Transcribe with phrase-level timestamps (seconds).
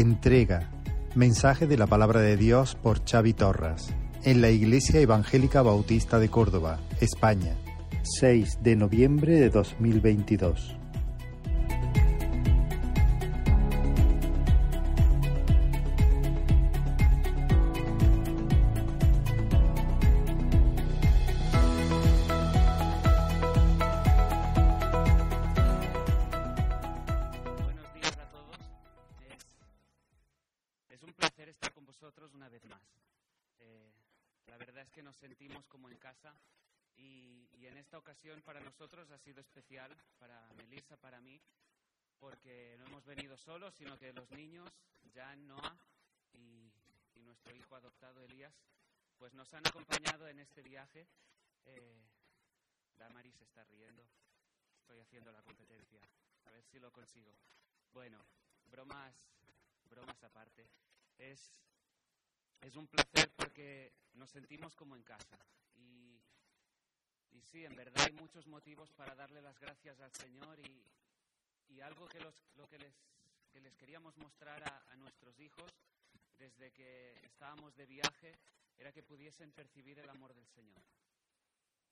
[0.00, 0.70] Entrega.
[1.14, 3.92] Mensaje de la palabra de Dios por Xavi Torras.
[4.24, 7.52] En la Iglesia Evangélica Bautista de Córdoba, España.
[8.18, 10.79] 6 de noviembre de 2022.
[50.70, 51.08] Viaje.
[51.64, 52.00] Eh,
[53.32, 54.06] se está riendo.
[54.78, 56.00] Estoy haciendo la competencia.
[56.44, 57.34] A ver si lo consigo.
[57.92, 58.24] Bueno,
[58.66, 59.14] bromas,
[59.84, 60.70] bromas aparte.
[61.18, 61.52] Es,
[62.60, 65.38] es un placer porque nos sentimos como en casa.
[65.74, 66.22] Y,
[67.30, 70.86] y sí, en verdad hay muchos motivos para darle las gracias al Señor y,
[71.68, 72.94] y algo que, los, lo que, les,
[73.50, 75.72] que les queríamos mostrar a, a nuestros hijos
[76.38, 78.38] desde que estábamos de viaje
[78.80, 80.82] era que pudiesen percibir el amor del Señor.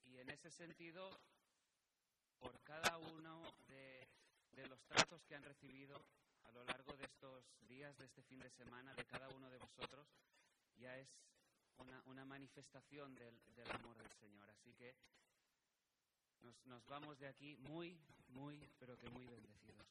[0.05, 1.11] Y en ese sentido,
[2.39, 4.09] por cada uno de,
[4.53, 6.03] de los tratos que han recibido
[6.45, 9.59] a lo largo de estos días, de este fin de semana, de cada uno de
[9.59, 10.09] vosotros,
[10.79, 11.09] ya es
[11.77, 14.49] una, una manifestación del, del amor del Señor.
[14.49, 14.97] Así que
[16.41, 19.87] nos, nos vamos de aquí muy, muy, pero que muy bendecidos.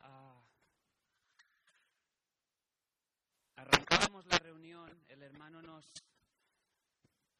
[0.00, 0.44] Ah,
[3.62, 5.86] arrancábamos la reunión, el hermano nos,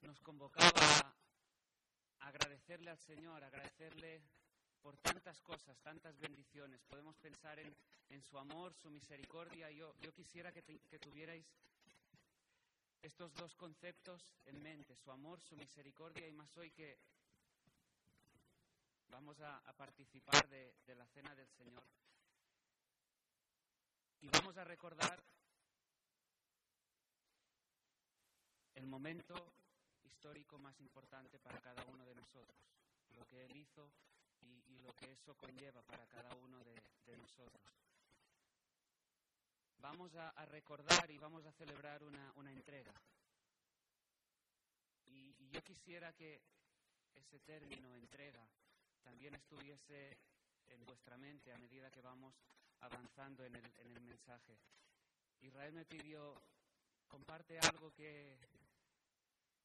[0.02, 0.70] nos convocaba
[2.20, 4.22] a agradecerle al Señor, agradecerle
[4.80, 6.80] por tantas cosas, tantas bendiciones.
[6.84, 7.74] Podemos pensar en,
[8.10, 9.70] en su amor, su misericordia.
[9.70, 11.46] Yo, yo quisiera que, que tuvierais
[13.02, 17.00] estos dos conceptos en mente, su amor, su misericordia, y más hoy que
[19.08, 21.84] vamos a, a participar de, de la cena del Señor.
[24.20, 25.20] Y vamos a recordar
[28.74, 29.34] el momento
[30.04, 32.56] histórico más importante para cada uno de nosotros,
[33.16, 33.90] lo que Él hizo
[34.40, 37.62] y, lo que eso conlleva para cada uno de, nosotros.
[39.78, 42.92] Vamos a, recordar y vamos a celebrar una, entrega.
[45.06, 46.40] Y, yo quisiera que
[47.14, 48.44] ese término, entrega,
[49.02, 50.18] también estuviese
[50.68, 52.34] en vuestra mente a medida que vamos
[52.80, 54.58] avanzando en en el mensaje.
[55.42, 56.40] Israel me pidió,
[57.08, 58.38] comparte algo que,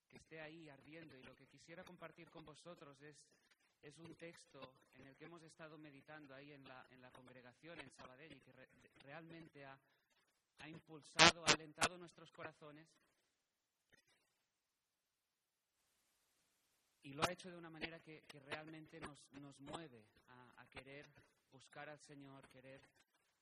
[0.08, 3.16] que esté ahí ardiendo y lo que quisiera compartir con vosotros es,
[3.82, 4.60] es un texto
[4.96, 8.40] en el que hemos estado meditando ahí en la, en la congregación en Sabadell y
[8.42, 8.70] que re-
[9.04, 9.78] realmente ha,
[10.60, 12.88] ha impulsado, ha alentado nuestros corazones
[17.04, 20.68] y lo ha hecho de una manera que, que realmente nos, nos mueve a, a
[20.68, 21.06] querer
[21.52, 22.82] buscar al Señor, querer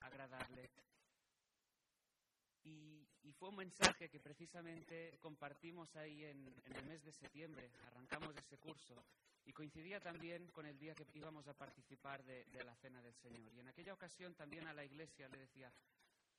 [0.01, 0.69] agradarle.
[3.37, 8.57] Fue un mensaje que precisamente compartimos ahí en, en el mes de septiembre, arrancamos ese
[8.57, 8.95] curso
[9.45, 13.13] y coincidía también con el día que íbamos a participar de, de la Cena del
[13.15, 13.53] Señor.
[13.53, 15.71] Y en aquella ocasión también a la iglesia le decía,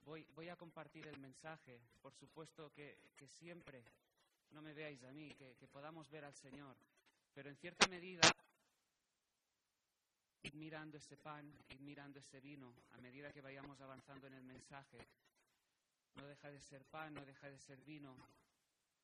[0.04, 3.84] voy, voy a compartir el mensaje, por supuesto que, que siempre
[4.50, 6.76] no me veáis a mí, que, que podamos ver al Señor,
[7.34, 8.22] pero en cierta medida
[10.42, 14.44] ir mirando ese pan, ir mirando ese vino, a medida que vayamos avanzando en el
[14.44, 14.98] mensaje,
[16.16, 18.16] no deja de ser pan, no deja de ser vino,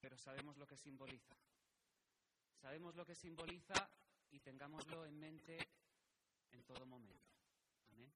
[0.01, 1.37] pero sabemos lo que simboliza.
[2.61, 3.75] Sabemos lo que simboliza
[4.31, 5.59] y tengámoslo en mente
[6.53, 7.31] en todo momento.
[7.91, 8.13] Amén.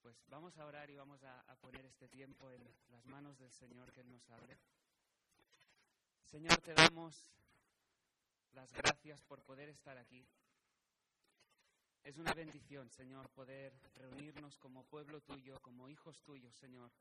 [0.00, 3.92] Pues vamos a orar y vamos a, poner este tiempo en las manos del Señor
[3.92, 4.58] que nos hable.
[6.24, 7.32] Señor, te damos
[8.52, 10.26] las gracias por poder estar aquí.
[12.02, 16.92] Es una bendición, Señor, poder reunirnos como pueblo tuyo, como hijos tuyos, Señor,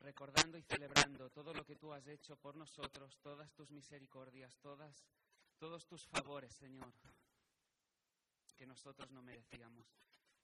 [0.00, 5.06] recordando y celebrando todo lo que tú has hecho por nosotros, todas tus misericordias, todas,
[5.58, 6.92] todos tus favores, Señor,
[8.56, 9.86] que nosotros no merecíamos.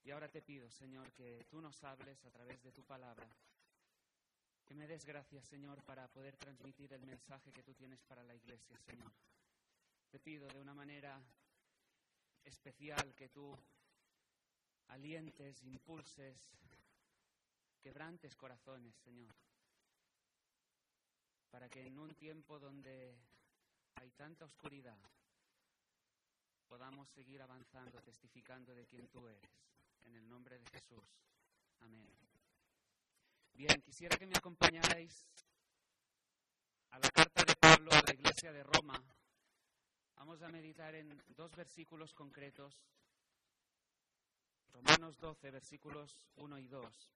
[0.03, 3.27] Y ahora te pido, Señor, que tú nos hables a través de tu palabra,
[4.65, 8.35] que me des gracias, Señor, para poder transmitir el mensaje que tú tienes para la
[8.35, 9.11] iglesia, Señor.
[10.09, 11.21] Te pido de una manera
[12.43, 13.57] especial que tú
[14.87, 16.51] alientes, impulses,
[17.85, 19.35] quebrantes corazones, Señor,
[21.51, 23.15] para que en un tiempo donde
[23.93, 24.97] hay tanta oscuridad
[26.67, 29.51] podamos seguir avanzando, testificando de quién tú eres.
[30.01, 31.05] En el nombre de Jesús.
[31.81, 32.09] Amén.
[33.53, 35.27] Bien, quisiera que me acompañarais
[36.89, 38.99] a la carta de Pablo a la iglesia de Roma.
[40.15, 42.83] Vamos a meditar en dos versículos concretos.
[44.69, 47.15] Romanos 12, versículos 1 y 2.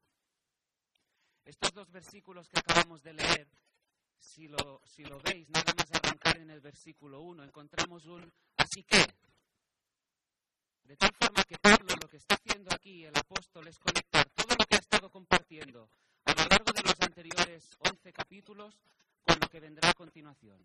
[1.45, 3.47] Estos dos versículos que acabamos de leer,
[4.17, 8.83] si lo, si lo veis, nada más arrancar en el versículo 1, encontramos un así
[8.83, 9.05] que.
[10.83, 14.55] De tal forma que Pablo lo que está haciendo aquí, el apóstol, es conectar todo
[14.57, 15.89] lo que ha estado compartiendo
[16.25, 18.79] a lo largo de los anteriores 11 capítulos
[19.21, 20.61] con lo que vendrá a continuación.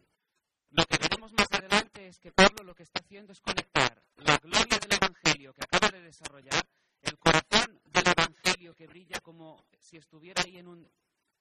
[0.70, 4.36] Lo que veremos más adelante es que Pablo lo que está haciendo es conectar la
[4.38, 6.66] gloria del Evangelio que acaba de desarrollar,
[7.02, 7.45] el corazón
[7.84, 10.88] del Evangelio que brilla como si estuviera ahí en un,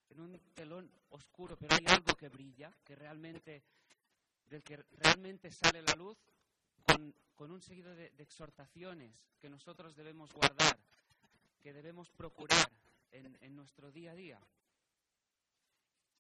[0.10, 3.64] en un telón oscuro, pero hay algo que brilla, que realmente,
[4.48, 6.18] del que realmente sale la luz,
[6.86, 10.78] con, con un seguido de, de exhortaciones que nosotros debemos guardar,
[11.62, 12.72] que debemos procurar
[13.12, 14.40] en, en nuestro día a día.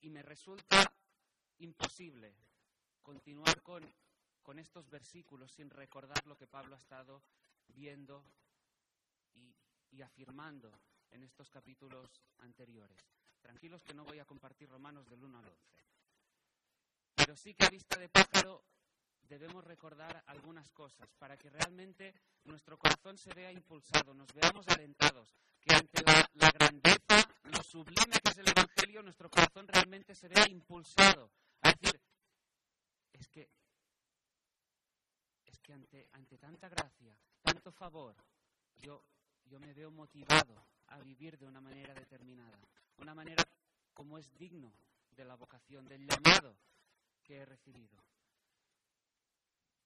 [0.01, 0.91] Y me resulta
[1.59, 2.35] imposible
[3.01, 3.83] continuar con,
[4.41, 7.21] con estos versículos sin recordar lo que Pablo ha estado
[7.67, 8.23] viendo
[9.33, 9.53] y,
[9.95, 10.71] y afirmando
[11.11, 12.97] en estos capítulos anteriores.
[13.41, 15.85] Tranquilos que no voy a compartir Romanos del 1 al 11.
[17.15, 18.65] Pero sí que a vista de pájaro
[19.21, 22.13] debemos recordar algunas cosas para que realmente
[22.43, 28.19] nuestro corazón se vea impulsado, nos veamos alentados, que ante la, la grandeza, lo sublime
[28.21, 31.31] que es el Evangelio, nuestro corazón realmente se vea impulsado
[31.61, 31.99] a decir,
[33.13, 33.49] es que,
[35.45, 38.15] es que ante, ante tanta gracia, tanto favor,
[38.77, 39.03] yo,
[39.45, 42.59] yo me veo motivado a vivir de una manera determinada,
[42.97, 43.43] una manera
[43.93, 44.73] como es digno
[45.11, 46.57] de la vocación, del llamado
[47.23, 47.97] que he recibido.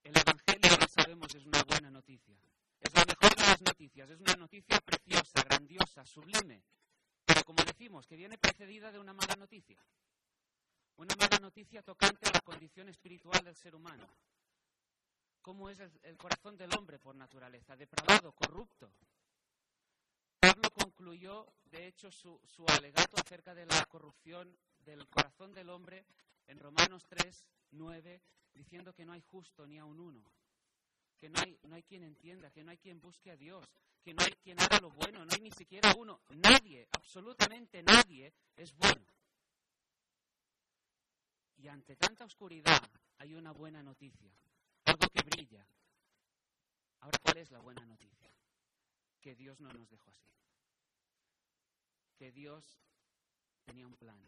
[0.04, 2.36] El Evangelio, lo sabemos, es una buena noticia.
[2.80, 4.10] Es la mejor de las noticias.
[4.10, 6.64] Es una noticia preciosa, grandiosa, sublime.
[7.26, 9.78] Pero como decimos, que viene precedida de una mala noticia.
[10.96, 14.08] Una mala noticia tocante a la condición espiritual del ser humano.
[15.42, 17.76] ¿Cómo es el, el corazón del hombre por naturaleza?
[17.76, 18.92] Depravado, corrupto.
[20.89, 26.03] Concluyó, de hecho, su, su alegato acerca de la corrupción del corazón del hombre
[26.47, 28.19] en Romanos 3, 9,
[28.56, 30.24] diciendo que no hay justo ni a un uno,
[31.15, 33.63] que no hay, no hay quien entienda, que no hay quien busque a Dios,
[34.01, 38.33] que no hay quien haga lo bueno, no hay ni siquiera uno, nadie, absolutamente nadie
[38.56, 39.06] es bueno.
[41.57, 42.81] Y ante tanta oscuridad
[43.19, 44.31] hay una buena noticia,
[44.86, 45.63] algo que brilla.
[47.01, 48.33] Ahora, ¿cuál es la buena noticia?
[49.21, 50.30] Que Dios no nos dejó así.
[52.19, 52.66] Que Dios
[53.63, 54.19] tenía un plan,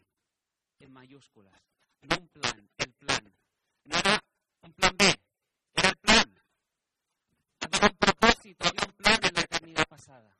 [0.78, 1.60] en mayúsculas,
[2.00, 3.34] no un plan, el plan.
[3.84, 4.24] No era
[4.62, 5.14] un plan B,
[5.74, 6.42] era el plan.
[7.60, 10.34] Había un propósito, había un plan en la eternidad pasada.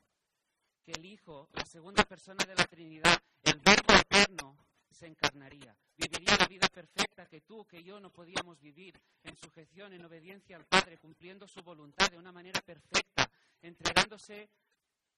[0.82, 4.56] Que el Hijo, la segunda persona de la Trinidad, el Verbo eterno,
[4.90, 5.76] se encarnaría.
[5.98, 10.56] Viviría la vida perfecta que tú, que yo no podíamos vivir, en sujeción, en obediencia
[10.56, 14.48] al Padre, cumpliendo su voluntad de una manera perfecta, entregándose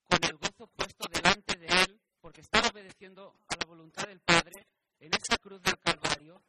[0.08, 4.66] con el gozo puesto delante de Él, porque estaba obedeciendo a la voluntad del Padre
[5.00, 6.42] en esa cruz del Calvario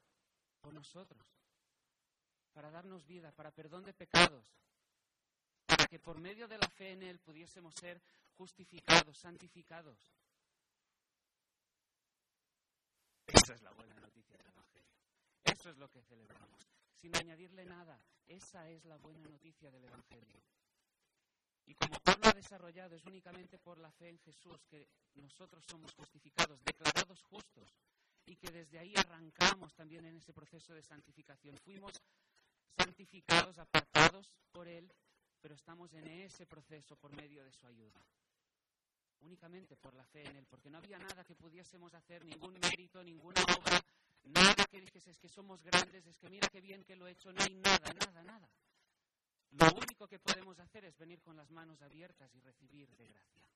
[0.61, 1.21] por nosotros,
[2.53, 4.45] para darnos vida, para perdón de pecados,
[5.65, 8.01] para que por medio de la fe en Él pudiésemos ser
[8.37, 9.97] justificados, santificados.
[13.27, 14.93] Esa es la buena noticia del Evangelio.
[15.43, 16.59] Eso es lo que celebramos.
[16.95, 20.41] Sin añadirle nada, esa es la buena noticia del Evangelio.
[21.67, 25.93] Y como Pablo ha desarrollado, es únicamente por la fe en Jesús que nosotros somos
[25.93, 27.75] justificados, declarados justos,
[28.25, 31.57] y que desde ahí arrancamos también en ese proceso de santificación.
[31.57, 31.93] Fuimos
[32.77, 34.91] santificados, apartados por Él,
[35.41, 38.05] pero estamos en ese proceso por medio de su ayuda.
[39.21, 43.03] Únicamente por la fe en Él, porque no había nada que pudiésemos hacer, ningún mérito,
[43.03, 43.81] ninguna obra,
[44.23, 47.11] nada que dijese es que somos grandes, es que mira qué bien que lo he
[47.11, 48.49] hecho, no hay nada, nada, nada.
[49.57, 53.49] Lo único que podemos hacer es venir con las manos abiertas y recibir de gracia.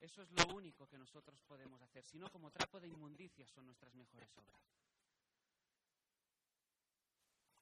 [0.00, 3.66] Eso es lo único que nosotros podemos hacer, si no como trapo de inmundicia son
[3.66, 4.62] nuestras mejores obras.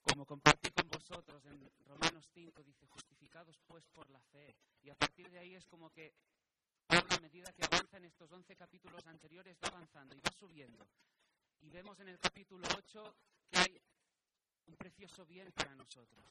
[0.02, 4.54] Como compartí con vosotros en Romanos 5, dice, justificados pues por la fe.
[4.82, 6.14] Y a partir de ahí es como que
[6.88, 10.86] a medida que avanza en estos 11 capítulos anteriores, va avanzando y va subiendo.
[11.60, 13.16] Y vemos en el capítulo 8
[13.50, 13.82] que hay
[14.66, 16.24] un precioso bien para nosotros,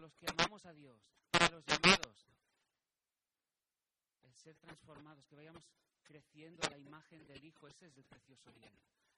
[0.00, 1.00] los que amamos a Dios,
[1.30, 2.26] para los llamados,
[4.22, 5.64] el ser transformados, que vayamos
[6.02, 8.72] creciendo a la imagen del Hijo, ese es el precioso bien.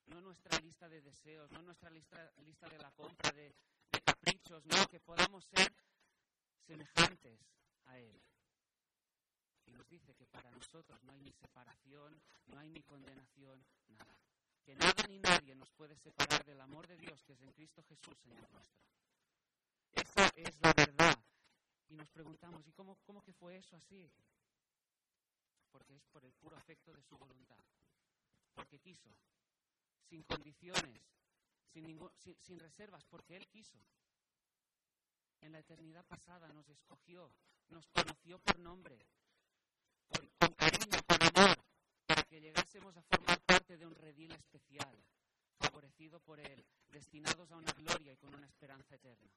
[0.06, 3.54] No nuestra lista de deseos, no nuestra lista, lista de la compra de,
[3.92, 5.72] de caprichos, no, que podamos ser
[6.66, 7.38] semejantes
[7.84, 8.20] a Él.
[9.66, 14.20] Y nos dice que para nosotros no hay ni separación, no hay ni condenación, nada
[14.70, 17.82] que nada ni nadie nos puede separar del amor de Dios que es en Cristo
[17.82, 18.78] Jesús, Señor nuestro.
[20.36, 21.18] Es la verdad.
[21.88, 24.10] Y nos preguntamos, ¿y cómo, cómo que fue eso así?
[25.70, 27.64] Porque es por el puro afecto de su voluntad.
[28.54, 29.10] Porque quiso.
[30.08, 31.02] Sin condiciones,
[31.72, 33.78] sin, ningún, sin, sin reservas, porque Él quiso.
[35.40, 37.32] En la eternidad pasada nos escogió,
[37.68, 38.98] nos conoció por nombre,
[40.08, 41.56] con, con cariño, con amor,
[42.06, 45.02] para que llegásemos a formar parte de un redil especial,
[45.58, 49.30] favorecido por Él, destinados a una gloria y con una esperanza eterna.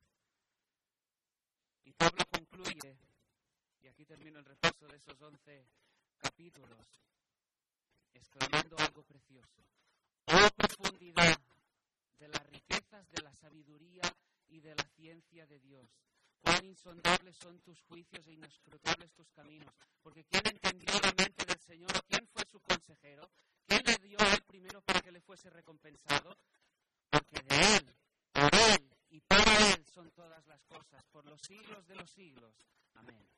[1.86, 2.98] Y Pablo concluye,
[3.82, 5.68] y aquí termino el repaso de esos once
[6.18, 7.02] capítulos,
[8.13, 9.62] exclamando algo precioso.
[10.28, 11.38] Oh profundidad
[12.20, 14.04] de las riquezas de la sabiduría
[14.48, 15.90] y de la ciencia de Dios.
[16.40, 19.74] Cuán insondables son tus juicios e inescrutables tus caminos.
[20.02, 21.92] Porque ¿quién entendió la mente del Señor?
[22.08, 23.30] ¿Quién fue su consejero?
[23.66, 26.38] ¿Quién le dio él primero para que le fuese recompensado?
[27.10, 27.96] Porque de él
[29.13, 32.55] y para él son todas las cosas, por los siglos de los siglos.
[32.96, 33.29] Amén.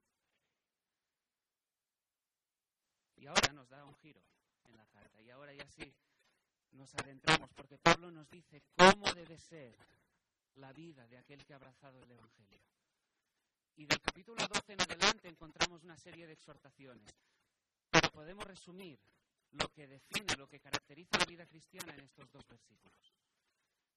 [3.17, 4.23] Y ahora nos da un giro
[4.63, 5.21] en la carta.
[5.21, 5.93] Y ahora ya sí
[6.71, 9.77] nos adentramos, porque Pablo nos dice cómo debe ser
[10.53, 12.61] la vida de aquel que ha abrazado el Evangelio.
[13.75, 17.13] Y del capítulo 12 en adelante encontramos una serie de exhortaciones.
[17.89, 18.97] Pero podemos resumir
[19.51, 23.13] lo que define, lo que caracteriza la vida cristiana en estos dos versículos,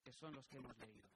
[0.02, 1.08] que son los que hemos leído.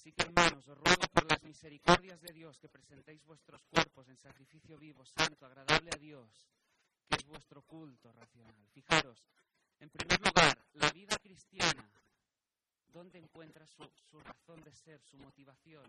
[0.00, 4.16] Así que, hermanos, os ruego por las misericordias de Dios que presentéis vuestros cuerpos en
[4.16, 6.48] sacrificio vivo, santo, agradable a Dios,
[7.06, 8.66] que es vuestro culto racional.
[8.72, 9.26] Fijaros,
[9.78, 11.86] en primer lugar, la vida cristiana
[12.86, 13.82] ¿Dónde encuentra su,
[14.20, 15.84] razón de ser, su motivación?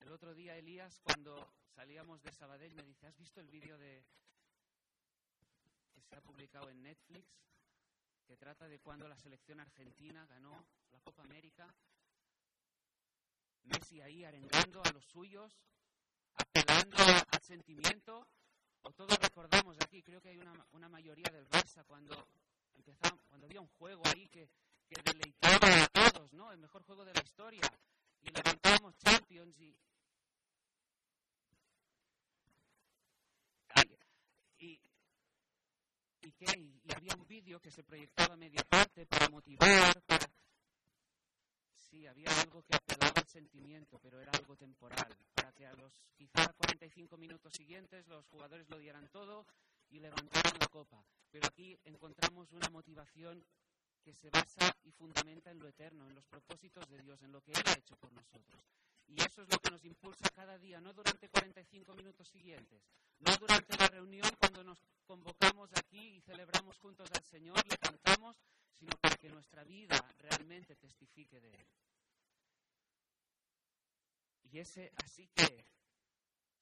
[0.00, 4.04] El otro día Elías, cuando salíamos de Sabadell, me dice, ¿has visto el vídeo de
[5.94, 7.24] que se ha publicado en Netflix?
[8.26, 11.72] Que trata de cuando la selección argentina ganó la Copa América.
[13.66, 15.52] Messi ahí arengando a los suyos,
[16.34, 16.96] apelando
[17.30, 18.26] al sentimiento.
[18.82, 22.28] O todos recordamos aquí, creo que hay una, una mayoría del Barça cuando
[23.28, 24.48] cuando había un juego ahí que
[24.88, 26.52] que deleitaba a todos, ¿no?
[26.52, 27.62] El mejor juego de la historia.
[28.22, 29.76] Y levantamos Champions y...
[34.58, 34.80] Y,
[36.20, 36.34] y,
[36.84, 40.26] y había un vídeo que se proyectaba media parte para motivar, para...
[41.96, 45.94] Sí, había algo que apelaba al sentimiento, pero era algo temporal, para que a los
[46.14, 49.46] quizá 45 minutos siguientes los jugadores lo dieran todo
[49.88, 51.02] y levantaran la copa.
[51.30, 53.42] Pero aquí encontramos una motivación
[54.04, 57.40] que se basa y fundamenta en lo eterno, en los propósitos de Dios, en lo
[57.40, 58.60] que Él ha hecho por nosotros.
[59.06, 62.82] Y eso es lo que nos impulsa cada día, no durante 45 minutos siguientes,
[63.20, 68.36] no durante la reunión cuando nos convocamos aquí y celebramos juntos al Señor, le cantamos,
[68.78, 71.66] sino para que nuestra vida realmente testifique de Él.
[74.50, 75.64] Y ese así que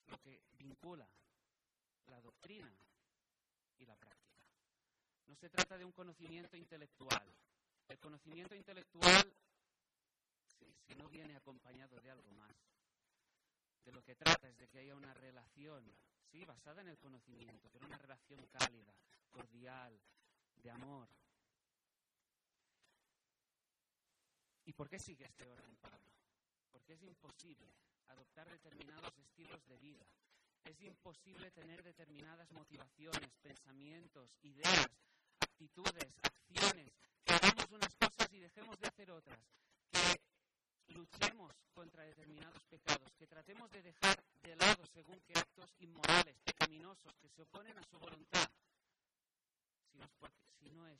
[0.06, 1.08] lo que vincula
[2.06, 2.72] la doctrina
[3.78, 4.42] y la práctica.
[5.26, 7.34] No se trata de un conocimiento intelectual.
[7.88, 9.32] El conocimiento intelectual,
[10.86, 12.54] si no viene acompañado de algo más,
[13.84, 15.84] de lo que trata es de que haya una relación,
[16.30, 18.94] sí, basada en el conocimiento, pero una relación cálida,
[19.30, 20.00] cordial,
[20.56, 21.08] de amor.
[24.64, 26.10] ¿Y por qué sigue este orden, Pablo?
[26.70, 27.72] Porque es imposible
[28.08, 30.06] adoptar determinados estilos de vida.
[30.64, 34.88] Es imposible tener determinadas motivaciones, pensamientos, ideas
[35.40, 36.92] actitudes, acciones,
[37.24, 39.38] que hagamos unas cosas y dejemos de hacer otras,
[39.90, 40.18] que
[40.94, 47.14] luchemos contra determinados pecados, que tratemos de dejar de lado según qué actos inmorales, pecaminosos,
[47.20, 48.48] que se oponen a su voluntad,
[50.58, 50.98] si no es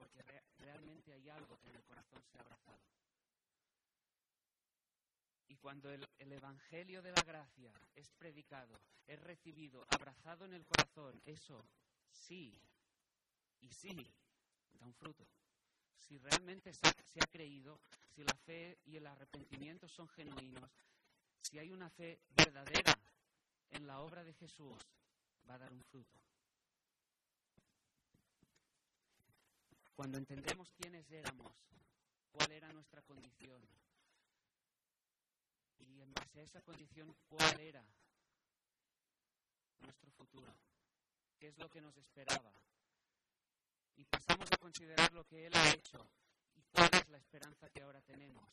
[0.00, 2.80] porque, realmente hay algo que en el corazón se ha abrazado.
[5.48, 10.64] Y cuando el, el, Evangelio de la gracia es predicado, es recibido, abrazado en el
[10.64, 11.64] corazón, eso
[12.08, 12.60] sí
[13.60, 13.94] y sí,
[14.72, 15.26] da un fruto.
[15.96, 17.80] Si realmente se ha creído,
[18.14, 20.70] si la fe y el arrepentimiento son genuinos,
[21.42, 22.98] si hay una fe verdadera
[23.70, 24.76] en la obra de Jesús
[25.48, 26.29] va a dar un fruto.
[30.00, 31.52] Cuando entendemos quiénes éramos,
[32.30, 33.60] cuál era nuestra condición,
[35.76, 37.86] y en base a esa condición, cuál era
[39.80, 40.56] nuestro futuro,
[41.38, 42.50] qué es lo que nos esperaba,
[43.96, 46.10] y pasamos a considerar lo que Él ha hecho
[46.54, 48.50] y cuál es la esperanza que ahora tenemos,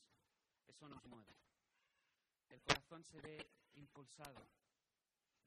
[0.66, 1.34] eso nos mueve.
[2.50, 4.50] El corazón se ve impulsado.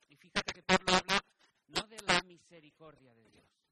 [0.09, 1.23] Y fíjate que Pablo habla
[1.66, 3.69] no de la misericordia de Dios,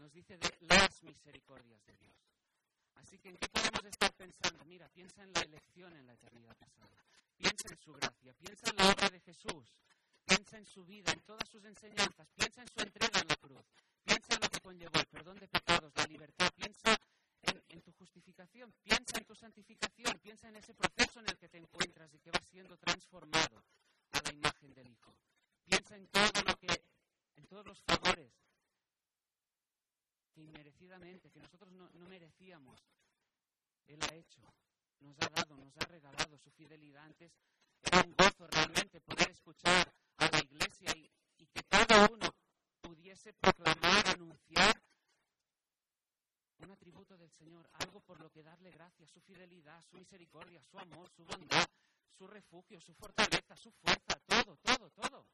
[0.00, 2.16] nos dice de las misericordias de Dios.
[2.94, 4.64] Así que, ¿en qué podemos estar pensando?
[4.64, 7.04] Mira, piensa en la elección en la eternidad pasada.
[7.36, 9.76] Piensa en su gracia, piensa en la obra de Jesús,
[10.24, 13.62] piensa en su vida, en todas sus enseñanzas, piensa en su entrega en la cruz,
[14.02, 16.96] piensa en lo que conllevó el perdón de pecados, la libertad, piensa
[17.42, 21.48] en, en, tu justificación, piensa en tu santificación, piensa en ese proceso en el que
[21.50, 23.64] te encuentras y que vas siendo transformado
[24.12, 25.14] a la imagen del Hijo.
[25.64, 26.84] Piensa en todo lo que,
[27.36, 28.32] en todos los favores
[30.40, 32.80] que inmerecidamente, que nosotros no, no merecíamos,
[33.86, 34.40] Él ha hecho,
[35.00, 37.04] nos ha dado, nos ha regalado su fidelidad.
[37.04, 37.32] Antes
[37.82, 42.34] era un gozo realmente poder escuchar a la iglesia y, y que cada uno
[42.80, 44.82] pudiese proclamar, anunciar
[46.58, 50.78] un atributo del Señor, algo por lo que darle gracias, su fidelidad, su misericordia, su
[50.78, 51.66] amor, su bondad,
[52.16, 55.26] su refugio, su fortaleza, su fuerza, todo, todo, todo.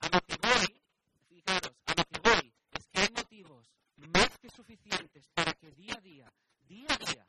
[0.00, 0.82] A lo que voy,
[1.28, 5.94] fijaros, a lo que voy es que hay motivos más que suficientes para que día
[5.96, 6.32] a día,
[6.68, 7.26] día a día,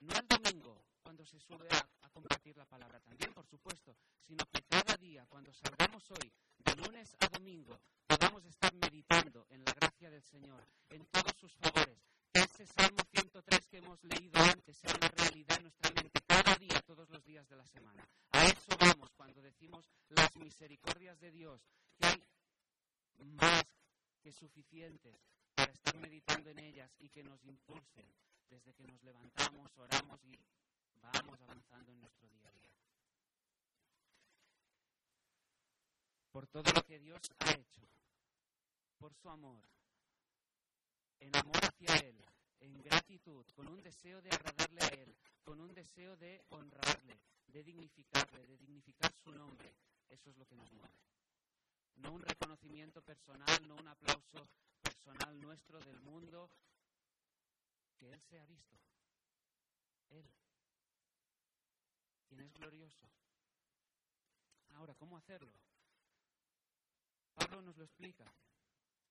[0.00, 4.44] no el domingo, cuando se sube a, a, compartir la palabra también, por supuesto, sino
[4.46, 9.72] que cada día, cuando salgamos hoy, de lunes a domingo, podamos estar meditando en la
[9.72, 14.76] gracia del Señor, en todos sus favores, que ese Salmo 103 que hemos leído antes
[14.76, 18.04] sea una realidad en nuestra mente cada día, todos los días de la semana.
[18.32, 22.20] A eso vamos cuando decimos las misericordias de Dios, que hay
[23.18, 23.64] más
[24.26, 25.14] que suficientes
[25.76, 28.06] estar meditando en ellas y que nos impulsen
[28.48, 30.38] desde que nos levantamos, oramos y
[31.02, 32.74] vamos avanzando en nuestro día a día.
[36.30, 37.82] Por todo lo que Dios ha hecho,
[38.98, 39.62] por su amor,
[41.20, 42.24] en amor hacia Él,
[42.60, 47.62] en gratitud, con un deseo de agradarle a Él, con un deseo de honrarle, de
[47.62, 49.74] dignificarle, de dignificar su nombre.
[50.08, 50.98] Eso es lo que nos mueve.
[51.96, 54.48] No un reconocimiento personal, no un aplauso
[55.56, 56.50] nuestro del mundo,
[57.96, 58.76] que Él sea visto.
[60.10, 60.28] Él,
[62.26, 63.08] quien es glorioso.
[64.74, 65.52] Ahora, ¿cómo hacerlo?
[67.34, 68.24] Pablo nos lo explica.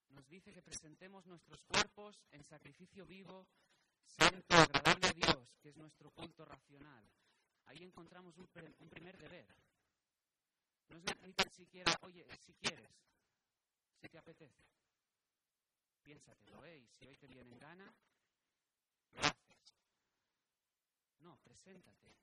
[0.10, 3.48] Nos dice que presentemos nuestros cuerpos en sacrificio vivo,
[4.04, 7.10] santo, agradable a Dios, que es nuestro culto racional.
[7.66, 8.48] Ahí encontramos un,
[8.90, 9.48] primer deber.
[10.90, 12.92] No es ni tan siquiera, oye, si quieres,
[14.00, 14.64] si te apetece,
[16.06, 16.78] piénsatelo, ¿eh?
[16.78, 17.94] Y si hoy te viene en gana,
[19.14, 19.74] lo haces.
[21.20, 22.16] No, preséntate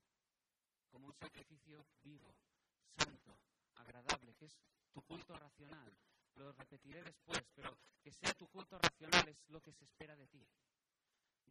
[0.88, 2.32] como un sacrificio vivo,
[2.96, 3.36] santo,
[3.74, 4.56] agradable, que es
[4.92, 5.92] tu culto racional.
[6.36, 10.28] Lo repetiré después, pero que sea tu culto racional es lo que se espera de
[10.28, 10.46] ti.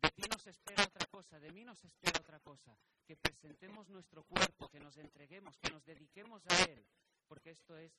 [0.01, 2.77] De ti no se espera otra cosa, de mí no se espera otra cosa.
[3.05, 6.87] Que presentemos nuestro cuerpo, que nos entreguemos, que nos dediquemos a Él,
[7.27, 7.91] porque esto es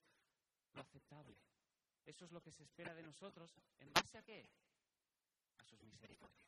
[0.73, 1.37] lo aceptable.
[2.05, 3.51] Eso es lo que se espera de nosotros.
[3.79, 4.49] ¿En base a qué?
[5.59, 6.43] A sus misericordias.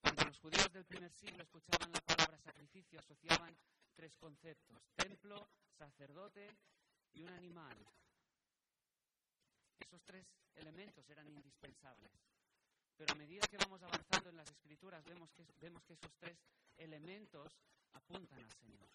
[0.00, 3.56] Cuando los judíos del primer siglo escuchaban la palabra sacrificio, asociaban
[3.94, 6.56] tres conceptos, templo, sacerdote
[7.12, 7.76] y un animal.
[9.80, 12.12] Esos tres elementos eran indispensables.
[12.96, 16.38] Pero a medida que vamos avanzando en las escrituras, vemos que, vemos que esos tres
[16.76, 17.58] elementos
[17.92, 18.88] apuntan al Señor.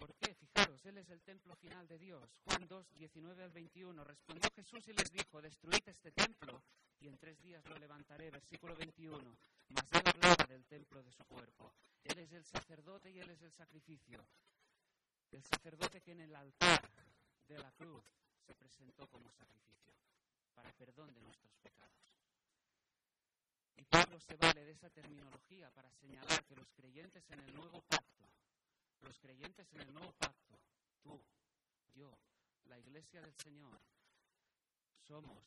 [0.00, 0.34] ¿Por qué?
[0.34, 2.40] Fijaros, Él es el templo final de Dios.
[2.44, 4.02] Juan 2, 19 al 21.
[4.02, 6.62] Respondió Jesús y les dijo, destruid este templo
[7.00, 8.30] y en tres días lo levantaré.
[8.30, 9.36] Versículo 21.
[9.68, 11.74] Mas Él hablaba del templo de su cuerpo.
[12.02, 14.26] Él es el sacerdote y Él es el sacrificio.
[15.32, 16.90] El sacerdote que en el altar
[17.46, 18.02] de la cruz
[18.46, 19.92] se presentó como sacrificio
[20.54, 21.92] para perdón de nuestros pecados.
[23.76, 27.82] Y Pablo se vale de esa terminología para señalar que los creyentes en el nuevo
[27.82, 28.10] pacto
[29.02, 30.60] los creyentes en el nuevo pacto,
[31.02, 31.22] tú,
[31.94, 32.18] yo,
[32.64, 33.80] la iglesia del Señor,
[35.06, 35.44] somos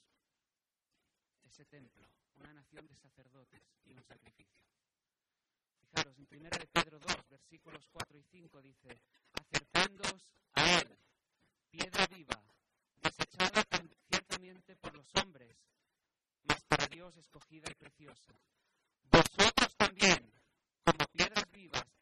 [1.44, 4.64] ese templo, una nación de sacerdotes y un sacrificio.
[5.80, 9.00] Fijaros, en 1 de Pedro 2, versículos 4 y 5 dice,
[9.34, 10.98] acercándoos a Él,
[11.70, 12.44] piedra viva,
[12.96, 13.64] desechada
[14.10, 15.56] ciertamente por los hombres,
[16.44, 18.34] mas para Dios escogida y preciosa.
[19.12, 20.34] Vosotros también,
[20.84, 21.93] como piedras vivas,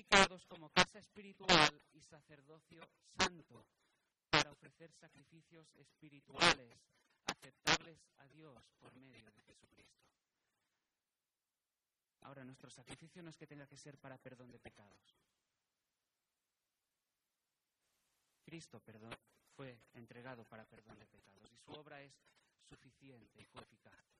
[0.00, 2.80] santificados como casa espiritual y sacerdocio
[3.18, 3.66] santo
[4.30, 6.80] para ofrecer sacrificios espirituales
[7.26, 10.06] aceptables a Dios por medio de Jesucristo.
[12.22, 15.18] Ahora, nuestro sacrificio no es que tenga que ser para perdón de pecados.
[18.44, 19.14] Cristo perdón,
[19.54, 22.12] fue entregado para perdón de pecados y su obra es
[22.68, 24.10] suficiente y fue eficaz.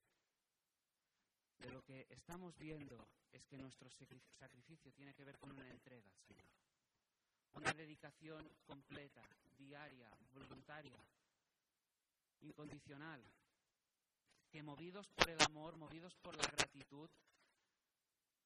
[1.59, 3.91] De lo que estamos viendo es que nuestro
[4.39, 5.67] sacrificio tiene que ver con una.
[7.53, 9.23] Una dedicación completa,
[9.59, 10.99] diaria, voluntaria,
[12.41, 13.23] incondicional.
[14.51, 17.09] Que movidos por el amor, movidos por la gratitud,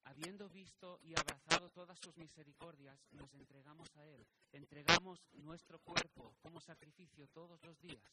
[0.03, 4.25] habiendo visto y abrazado todas sus misericordias, nos entregamos a Él.
[4.51, 8.03] Entregamos nuestro cuerpo como sacrificio todos los días,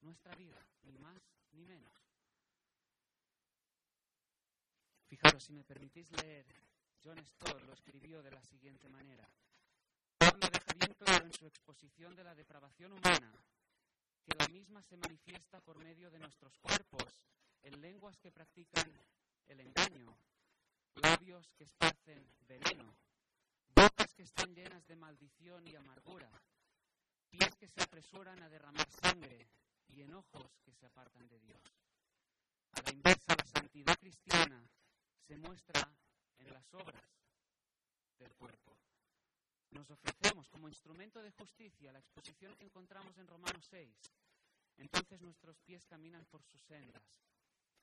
[0.00, 1.92] nuestra vida, ni más ni menos.
[5.06, 6.46] Fijaros, si me permitís leer,
[7.02, 9.28] John Stott lo escribió de la siguiente manera.
[10.76, 13.32] Bien claro en su exposición de la depravación humana
[14.24, 17.24] que la misma se manifiesta por medio de nuestros cuerpos,
[17.62, 18.92] en lenguas que practican
[19.46, 20.16] el engaño,
[20.96, 22.94] labios que esparcen veneno,
[23.74, 26.30] bocas que están llenas de maldición y amargura,
[27.30, 29.48] pies que se apresuran a derramar sangre
[29.88, 31.62] y enojos que se apartan de Dios.
[32.72, 34.68] A la inversa, la santidad cristiana
[35.26, 35.90] se muestra
[36.36, 37.02] en las obras
[38.18, 38.76] del cuerpo.
[39.70, 43.94] Nos ofrecemos como instrumento de justicia la exposición que encontramos en Romanos 6.
[44.78, 47.02] Entonces nuestros pies caminan por sus sendas,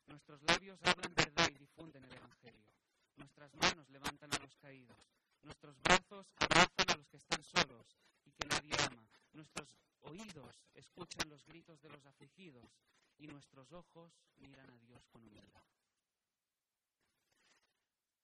[0.08, 2.71] nuestros labios hablan verdad y difunden el Evangelio.
[3.15, 4.98] Nuestras manos levantan a los caídos.
[5.41, 9.08] Nuestros brazos abrazan a los que están solos y que nadie ama.
[9.34, 12.69] Nuestros oídos escuchan los gritos de los afligidos
[13.17, 15.63] y nuestros ojos miran a Dios con humildad.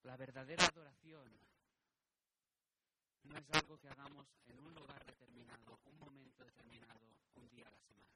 [0.03, 1.31] La verdadera adoración
[3.23, 7.71] no es algo que hagamos en un lugar determinado, un momento determinado, un día a
[7.71, 8.15] la semana.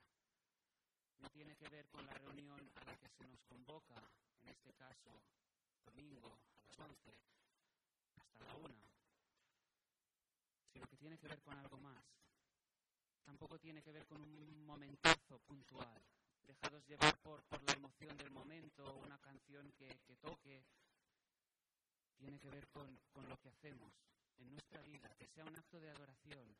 [1.19, 3.95] No tiene que ver con la reunión a la que se nos convoca,
[4.41, 5.21] en este caso,
[5.85, 6.39] domingo,
[8.17, 8.89] hasta la una,
[10.73, 12.03] sino que tiene que ver con algo más.
[13.23, 16.01] Tampoco tiene que ver con un momentazo puntual,
[16.43, 20.63] dejados llevar por, por la emoción del momento, una canción que, que toque.
[22.17, 23.91] Tiene que ver con, con lo que hacemos
[24.37, 26.57] en nuestra vida, que sea un acto de adoración,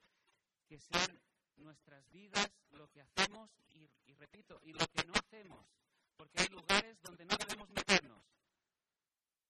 [0.67, 1.21] que sean
[1.57, 5.65] nuestras vidas lo que hacemos y, y, repito, y lo que no hacemos,
[6.17, 8.23] porque hay lugares donde no debemos meternos,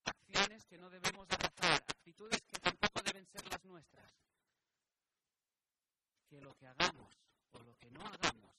[0.04, 4.12] acciones que no debemos abrazar, actitudes que tampoco deben ser las nuestras.
[6.28, 7.16] Que lo que hagamos
[7.52, 8.56] o lo que no hagamos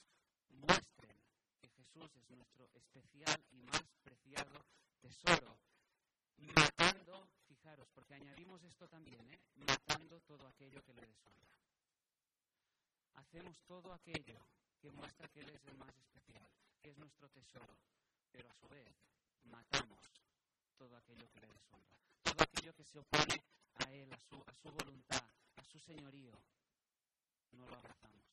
[0.49, 1.21] muestren
[1.61, 4.65] que Jesús es nuestro especial y más preciado
[5.01, 5.59] tesoro,
[6.37, 7.29] matando,
[7.67, 9.41] fijaros, porque añadimos esto también, ¿eh?
[9.57, 11.59] matando todo aquello que le deshonra.
[13.15, 14.39] Hacemos todo aquello
[14.81, 16.49] que muestra que Él es el más especial,
[16.81, 17.77] que es nuestro tesoro,
[18.31, 18.95] pero a su vez
[19.43, 19.99] matamos
[20.77, 23.43] todo aquello que le deshonra, todo aquello que se opone
[23.75, 26.39] a Él, a su, a su voluntad, a su señorío.
[27.51, 28.27] No lo abrazamos,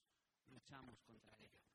[0.46, 1.73] luchamos contra ello.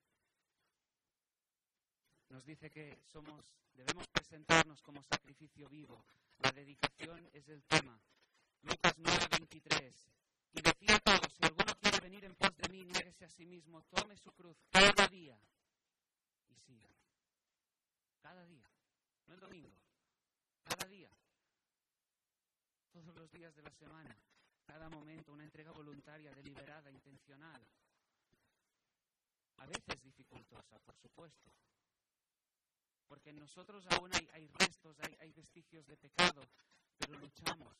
[2.31, 6.05] Nos dice que somos, debemos presentarnos como sacrificio vivo.
[6.39, 7.99] La dedicación es el tema.
[8.63, 10.11] Lucas 9, 23.
[10.53, 13.47] Y decía a todos, si alguno quiere venir en pos de mí, niéguese a sí
[13.47, 15.39] mismo, tome su cruz cada día
[16.49, 16.89] y siga.
[18.21, 18.69] Cada día,
[19.27, 19.79] no el domingo,
[20.65, 21.09] cada día,
[22.93, 24.19] todos los días de la semana,
[24.67, 27.67] cada momento, una entrega voluntaria, deliberada, intencional.
[29.57, 31.51] A veces dificultosa, por supuesto,
[33.09, 36.43] porque en nosotros aún hay, restos, hay, hay, vestigios de pecado,
[36.99, 37.75] pero luchamos,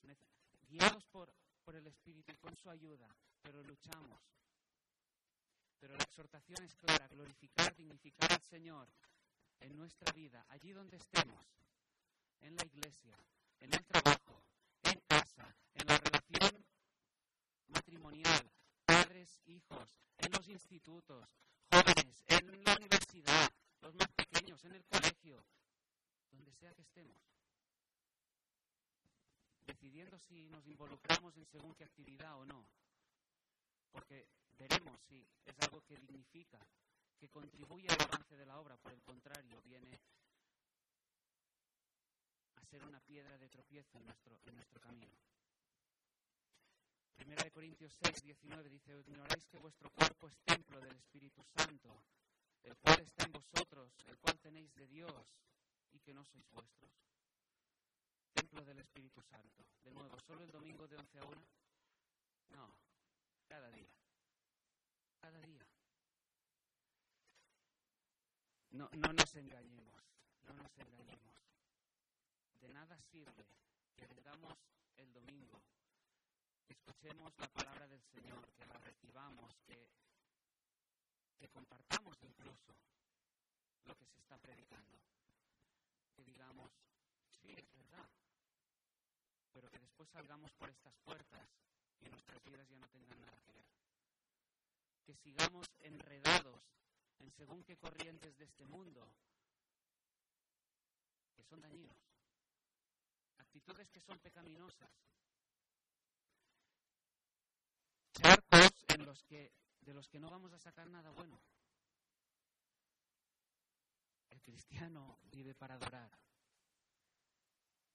[0.69, 1.33] guiados por,
[1.65, 3.07] por el Espíritu y con su ayuda,
[3.43, 4.21] pero luchamos.
[5.79, 8.89] Pero la exhortación es clara, glorificar, dignificar al Señor
[9.61, 11.47] en nuestra vida, allí donde estemos,
[12.41, 13.17] en la iglesia,
[13.61, 14.45] en el trabajo,
[14.83, 16.67] en casa, en la relación
[17.67, 18.51] matrimonial,
[18.85, 21.29] padres, hijos, en los institutos,
[21.71, 25.45] jóvenes, en la universidad, los más pequeños, en el colegio,
[26.31, 27.21] donde sea que estemos.
[29.67, 32.69] Decidiendo si nos involucramos en según qué actividad o no.
[33.91, 36.59] Porque veremos si es algo que dignifica,
[37.19, 40.01] que contribuye al avance de la obra, por el contrario, viene
[42.71, 45.17] ser una piedra de tropiezo en nuestro, en nuestro camino.
[47.17, 52.05] Primera de Corintios 6, 19 dice, ignoráis que vuestro cuerpo es templo del Espíritu Santo,
[52.63, 55.27] el cual está en vosotros, el cual tenéis de Dios
[55.93, 56.91] y que no sois vuestros.
[58.33, 59.67] Templo del Espíritu Santo.
[59.83, 61.47] De nuevo, solo el domingo de 11 a 1,
[62.51, 62.75] No,
[63.47, 63.91] cada día.
[65.21, 65.67] Cada día.
[68.71, 70.03] No, no nos engañemos,
[70.43, 71.35] no nos engañemos.
[72.61, 73.47] De nada sirve
[73.97, 74.55] que vengamos
[74.97, 75.63] el domingo,
[76.69, 79.89] escuchemos la palabra del Señor, que la recibamos, que,
[81.39, 82.75] que compartamos incluso
[83.85, 84.99] lo que se está predicando.
[86.15, 86.71] Que digamos,
[87.41, 88.09] sí, es verdad,
[89.53, 91.49] pero que después salgamos por estas puertas
[92.01, 93.67] y nuestras vidas ya no tengan nada que ver.
[95.07, 96.63] Que sigamos enredados
[97.19, 99.09] en según qué corrientes de este mundo
[101.35, 101.97] que son dañinos,
[103.39, 104.91] actitudes que son pecaminosas,
[108.13, 109.53] charcos en los que,
[109.89, 111.41] de los que no vamos a sacar nada bueno.
[114.29, 116.11] El cristiano vive para adorar,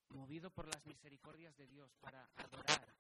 [0.10, 2.96] movido por las misericordias de Dios, para adorar,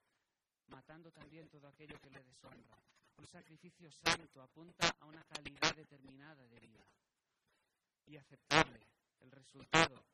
[0.67, 2.77] matando también todo aquello que le deshonra.
[3.17, 6.85] Un sacrificio santo apunta a una calidad determinada de vida
[8.05, 8.79] y aceptable.
[9.21, 10.05] El resultado.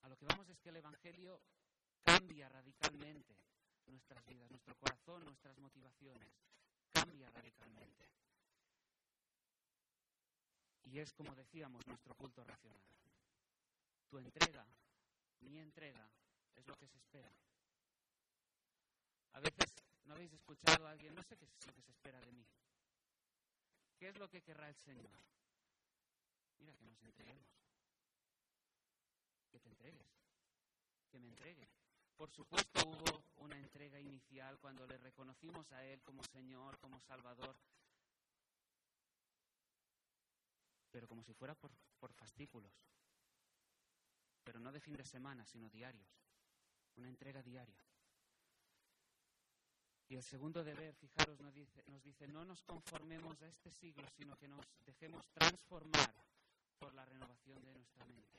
[0.00, 1.42] A lo que vamos es que el Evangelio
[2.04, 3.36] cambia radicalmente
[3.86, 6.32] nuestras vidas, nuestro corazón, nuestras motivaciones.
[6.94, 8.08] Cambia radicalmente.
[10.84, 12.80] Y es, como decíamos, nuestro culto racional.
[14.08, 14.64] Tu entrega,
[15.40, 16.08] mi entrega,
[16.54, 17.30] es lo que se espera.
[19.32, 22.20] A veces no habéis escuchado a alguien, no sé qué es lo que se espera
[22.20, 22.46] de mí.
[23.98, 25.18] ¿Qué es lo que querrá el Señor?
[26.58, 27.48] Mira, que nos entreguemos.
[29.50, 30.06] Que te entregues.
[31.10, 31.68] Que me entregue.
[32.16, 37.56] Por supuesto hubo una entrega inicial cuando le reconocimos a Él como Señor, como Salvador,
[40.90, 42.72] pero como si fuera por, por fascículos,
[44.44, 46.08] pero no de fin de semana, sino diarios,
[46.96, 47.84] una entrega diaria.
[50.08, 54.06] Y el segundo deber, fijaros, nos dice, nos dice, no nos conformemos a este siglo,
[54.16, 56.14] sino que nos dejemos transformar
[56.78, 58.38] por la renovación de nuestra mente.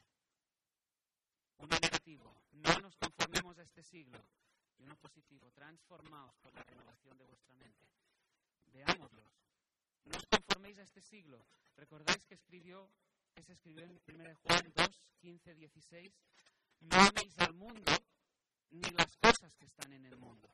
[1.58, 4.20] Uno negativo, no nos conformemos a este siglo.
[4.78, 7.88] Y uno positivo, transformaos por la renovación de vuestra mente.
[8.74, 9.34] Veámoslos.
[10.06, 11.48] No os conforméis a este siglo.
[11.76, 12.92] ¿Recordáis que escribió,
[13.34, 16.14] que se escribió en 1 Juan 2, 15, 16?
[16.82, 17.92] No améis al mundo
[18.70, 20.54] ni las cosas que están en el mundo.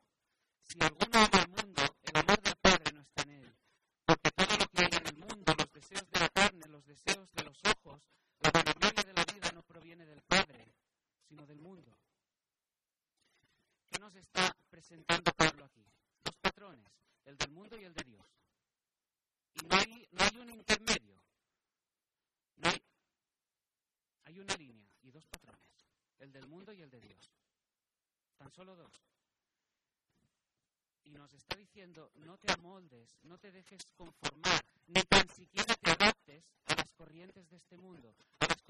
[0.62, 3.56] Si alguno ama al mundo, el amor del Padre no está en él.
[4.06, 7.30] Porque todo lo que hay en el mundo, los deseos de la carne, los deseos
[7.32, 8.00] de los ojos,
[8.38, 10.72] la vanagloria de la vida no proviene del Padre,
[11.36, 11.96] del mundo.
[13.88, 15.84] ¿Qué nos está presentando Pablo aquí?
[16.22, 16.92] Dos patrones,
[17.24, 18.26] el del mundo y el de Dios.
[19.54, 21.22] Y no hay, no hay un intermedio.
[22.56, 22.82] No hay,
[24.24, 25.86] hay una línea y dos patrones,
[26.18, 27.30] el del mundo y el de Dios.
[28.36, 29.02] Tan solo dos
[31.04, 35.90] y nos está diciendo no te amoldes, no te dejes conformar, ni tan siquiera te
[35.90, 38.14] adaptes a las corrientes de este mundo,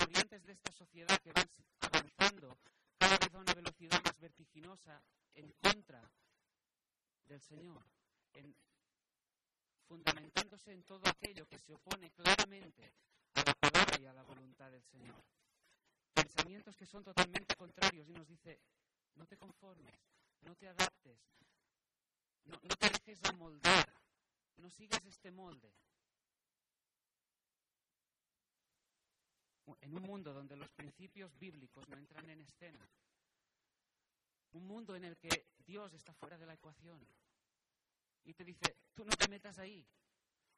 [0.02, 1.48] corrientes de esta sociedad que van
[1.80, 2.58] avanzando
[2.98, 5.00] cada vez a una velocidad más vertiginosa
[5.34, 6.02] en contra
[7.24, 7.84] del Señor,
[8.32, 8.54] en,
[9.86, 12.92] fundamentándose en todo aquello que se opone claramente
[13.34, 15.22] a la palabra y a la voluntad del Señor.
[16.12, 18.60] Pensamientos que son totalmente contrarios y nos dice,
[19.14, 20.00] no te conformes,
[20.40, 21.20] no te adaptes,
[22.44, 23.94] no, no te dejes amoldar,
[24.56, 25.72] no sigas este molde.
[29.80, 32.88] En un mundo donde los principios bíblicos no entran en escena,
[34.52, 37.06] un mundo en el que Dios está fuera de la ecuación
[38.24, 39.86] y te dice, tú no te metas ahí,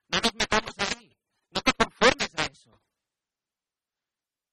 [0.09, 1.17] no nos metamos ahí,
[1.51, 2.81] no te conformes a eso.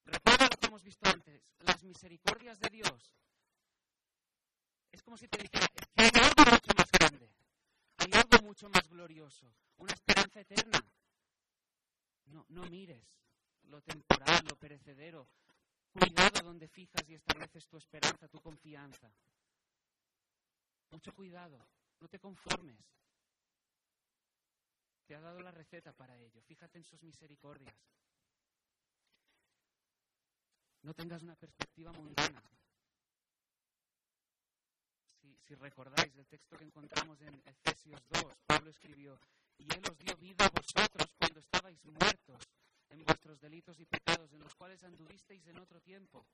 [0.05, 3.15] Recuerda lo que hemos visto antes, las misericordias de Dios.
[4.91, 7.33] Es como si te dijera, que hay algo mucho más grande,
[7.97, 10.83] hay algo mucho más glorioso, una esperanza eterna.
[12.25, 13.21] No, no mires
[13.63, 15.27] lo temporal, lo perecedero.
[15.91, 19.11] Cuidado donde fijas y estableces tu esperanza, tu confianza.
[20.89, 21.57] Mucho cuidado,
[21.99, 22.79] no te conformes.
[25.05, 26.41] Te ha dado la receta para ello.
[26.43, 27.75] Fíjate en sus misericordias.
[30.83, 32.41] No tengas una perspectiva mundana.
[35.19, 39.19] Si, recordáis el texto que encontramos en Efesios 2, Pablo escribió,
[39.57, 42.47] y Él os dio vida a vosotros cuando estabais muertos
[42.91, 46.25] en vuestros delitos y pecados, en los cuales anduvisteis en otro tiempo,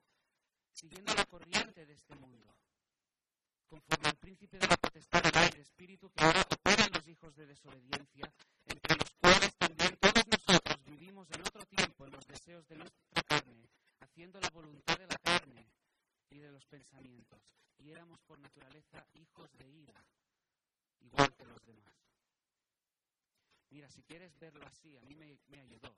[0.72, 2.56] siguiendo la corriente de este mundo,
[3.66, 7.46] conforme al príncipe de la potestad del espíritu que ahora opera en los hijos de
[7.46, 8.32] desobediencia,
[8.66, 13.24] entre los cuales también todos nosotros vivimos en otro tiempo en los deseos de nuestra
[13.24, 15.70] carne, haciendo la voluntad de la carne
[16.30, 17.42] y de los pensamientos,
[17.78, 20.06] y éramos por naturaleza hijos de ira,
[21.02, 21.94] igual que los demás.
[23.70, 25.96] Mira, si quieres verlo así, a mí me, ayudó.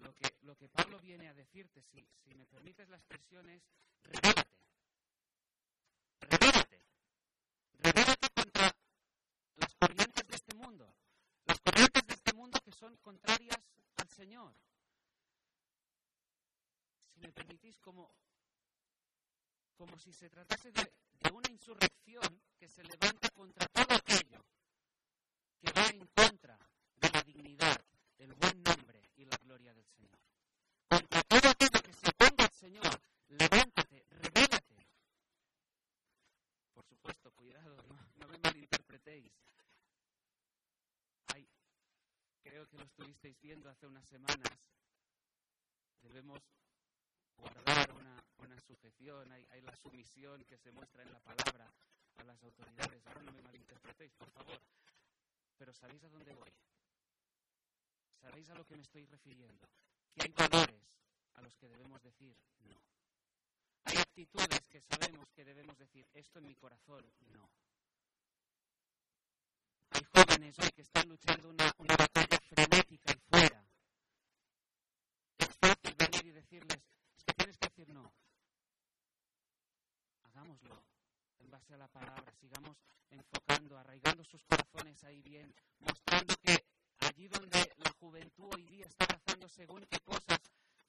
[0.00, 3.62] Lo que, lo que Pablo viene a decirte, si, si me permites la expresión, es
[4.02, 4.56] revélate.
[6.20, 6.82] Revélate.
[7.78, 8.74] Revélate contra
[9.56, 10.94] las corrientes de este mundo.
[11.44, 13.58] Las corrientes de este mundo que son contrarias
[13.96, 14.54] al Señor.
[17.12, 18.14] Si me permitís, como,
[19.76, 24.42] como si se tratase de, de una insurrección que se levanta contra todo aquello
[25.60, 26.58] que va en contra
[26.96, 27.84] de la dignidad,
[28.16, 28.89] el buen nombre
[29.20, 30.18] y la gloria del Señor.
[30.88, 34.88] Contra todo aquello que se oponga al Señor, levántate, revélate.
[36.72, 37.76] Por supuesto, cuidado,
[38.16, 39.30] no, me malinterpretéis.
[42.42, 44.58] creo que lo estuvisteis viendo hace unas semanas.
[46.00, 46.40] Debemos
[47.36, 51.70] guardar una, una sujeción, hay, hay la sumisión que se muestra en la palabra
[52.16, 53.06] a las autoridades.
[53.06, 54.60] Ahora no me malinterpretéis, por favor.
[55.58, 56.50] Pero ¿sabéis a dónde voy?
[58.20, 59.68] ¿Sabéis a lo que me estoy refiriendo?
[60.14, 61.00] Que hay valores
[61.34, 62.82] a los que debemos decir no.
[63.84, 67.50] Hay actitudes que sabemos que debemos decir esto en mi corazón, no.
[69.90, 73.64] Hay jóvenes hoy que están luchando una, una batalla frenética y fuera.
[75.38, 76.78] Es fácil venir y decirles,
[77.16, 78.12] es que tienes que decir no.
[80.24, 80.84] Hagámoslo
[81.38, 82.76] en base a la palabra, sigamos
[83.08, 86.69] enfocando, arraigando sus corazones ahí bien, mostrando que
[87.20, 90.40] allí donde la juventud hoy día está abrazando según qué cosas,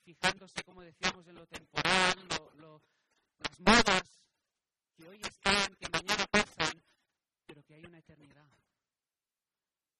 [0.02, 2.16] fijándose, como decíamos, en lo temporal,
[3.38, 4.24] las modas
[4.96, 6.82] que hoy están, que mañana pasan,
[7.46, 8.48] pero que hay una eternidad.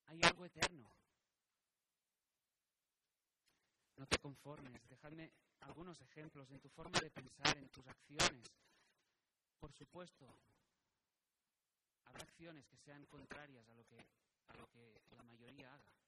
[0.06, 0.90] Hay algo eterno.
[3.96, 8.48] No te conformes, dejadme algunos ejemplos en tu forma de pensar, en tus acciones.
[9.60, 10.34] Por supuesto,
[12.06, 13.98] habrá acciones que sean contrarias a lo que,
[14.48, 16.01] a lo que la mayoría haga.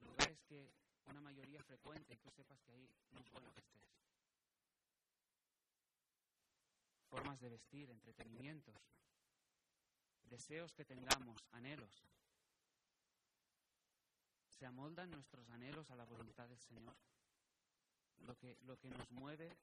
[0.00, 0.72] Lugares que
[1.06, 3.82] una mayoría frecuente y tú sepas que ahí no es bueno que estés.
[7.08, 8.74] Formas de vestir, entretenimientos,
[10.24, 12.04] deseos que tengamos, anhelos.
[14.48, 16.96] ¿Se amoldan nuestros anhelos a la voluntad del Señor?
[18.20, 19.56] Lo que, lo que nos mueve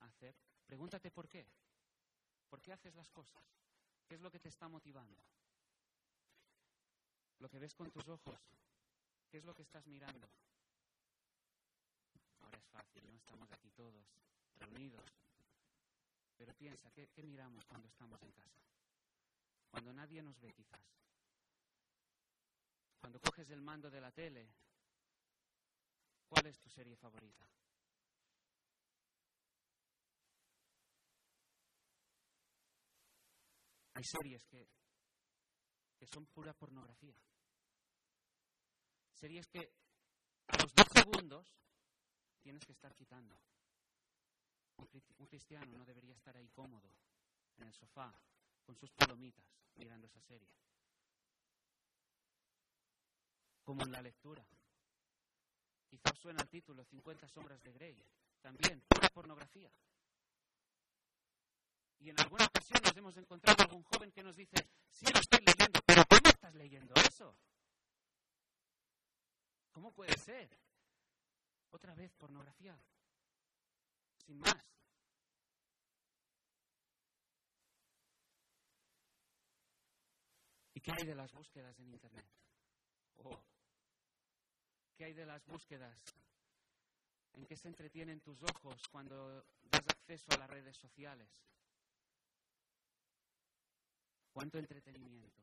[0.00, 0.36] a hacer.
[0.64, 1.46] Pregúntate por qué.
[2.48, 3.42] ¿Por qué haces las cosas?
[4.06, 5.20] ¿Qué es lo que te está motivando?
[7.40, 8.40] Lo que ves con tus ojos.
[9.30, 10.26] ¿Qué es lo que estás mirando?
[12.40, 13.16] Ahora es fácil, ¿no?
[13.16, 14.06] Estamos aquí todos
[14.56, 15.04] reunidos.
[16.36, 18.62] Pero piensa, ¿qué, ¿qué, miramos cuando estamos en casa?
[19.70, 20.80] Cuando nadie nos ve quizás.
[23.00, 24.48] Cuando coges el mando de la tele,
[26.26, 27.46] ¿cuál es tu serie favorita?
[33.92, 34.68] Hay series que,
[35.98, 37.20] que son pura pornografía.
[39.18, 39.72] Series que
[40.46, 41.52] a los dos segundos
[42.40, 43.36] tienes que estar quitando.
[45.18, 46.88] Un cristiano no debería estar ahí cómodo,
[47.56, 48.14] en el sofá,
[48.64, 50.48] con sus palomitas, mirando esa serie.
[53.64, 54.46] Como en la lectura.
[55.88, 58.00] Quizás suena el título 50 sombras de Grey.
[58.40, 59.72] También, pura pornografía.
[61.98, 65.40] Y en alguna ocasión nos hemos encontrado algún joven que nos dice, sí lo estoy
[65.44, 67.36] leyendo, pero ¿cómo estás leyendo eso?
[69.78, 70.50] ¿Cómo puede ser?
[71.70, 72.76] Otra vez pornografía.
[74.26, 74.56] Sin más.
[80.74, 82.26] ¿Y qué hay de las búsquedas en Internet?
[83.18, 83.40] Oh.
[84.96, 85.96] ¿Qué hay de las búsquedas?
[87.34, 91.30] ¿En qué se entretienen tus ojos cuando das acceso a las redes sociales?
[94.32, 95.40] ¿Cuánto entretenimiento?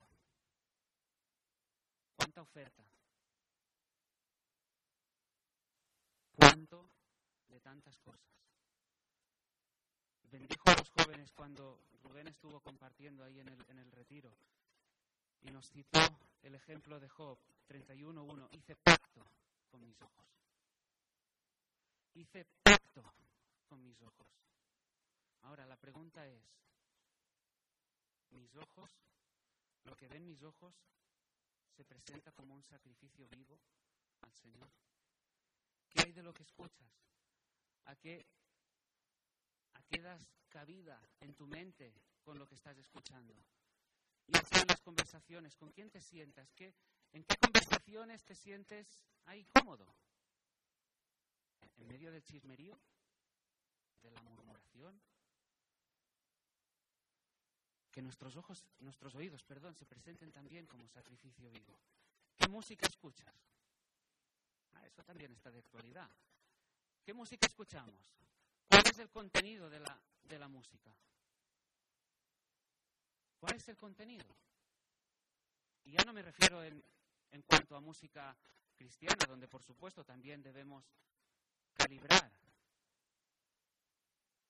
[2.17, 2.83] ¿Cuánta oferta?
[6.55, 6.89] ¿Cuánto
[7.49, 8.31] de tantas cosas?
[10.31, 14.33] Bendijo a los jóvenes cuando Rubén estuvo compartiendo ahí en el, en el retiro
[15.41, 15.99] y nos citó
[16.43, 17.37] el ejemplo de Job
[17.67, 18.47] 31.1.
[18.53, 19.25] Hice pacto
[19.69, 20.25] con mis ojos.
[22.13, 23.03] Hice pacto
[23.67, 24.27] con mis ojos.
[25.41, 26.41] Ahora la pregunta es,
[28.29, 28.89] mis ojos,
[29.83, 30.73] lo que ven mis ojos,
[31.75, 33.59] se presenta como un sacrificio vivo
[34.21, 34.69] al Señor.
[35.95, 36.91] ¿Qué hay de lo que escuchas?
[37.85, 38.27] ¿A qué,
[39.75, 43.33] a qué das cabida en tu mente con lo que estás escuchando?
[44.27, 46.51] Y así en las conversaciones, ¿con quién te sientas?
[46.51, 46.75] ¿Qué,
[47.13, 49.95] ¿En qué conversaciones te sientes ahí cómodo?
[51.77, 52.77] ¿En medio del chismerío?
[54.01, 55.01] ¿De la murmuración?
[57.89, 61.79] que nuestros ojos, nuestros oídos, perdón, se presenten también como sacrificio vivo.
[62.35, 63.33] ¿Qué música escuchas?
[64.75, 66.09] Ah, eso también está de actualidad.
[67.03, 67.95] ¿Qué música escuchamos?
[68.67, 70.95] ¿Cuál es el contenido de la, de la música?
[73.39, 74.25] ¿Cuál es el contenido?
[75.83, 76.83] Y ya no me refiero en,
[77.31, 78.35] en cuanto a música
[78.75, 80.83] cristiana, donde por supuesto también debemos
[81.73, 82.31] calibrar.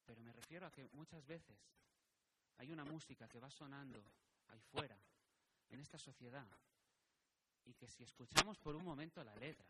[0.05, 1.57] Pero me refiero a que muchas veces
[2.57, 4.01] hay una música que va sonando
[4.47, 4.97] ahí fuera,
[5.69, 6.47] en esta sociedad,
[7.65, 9.67] y que si escuchamos por un momento la letra,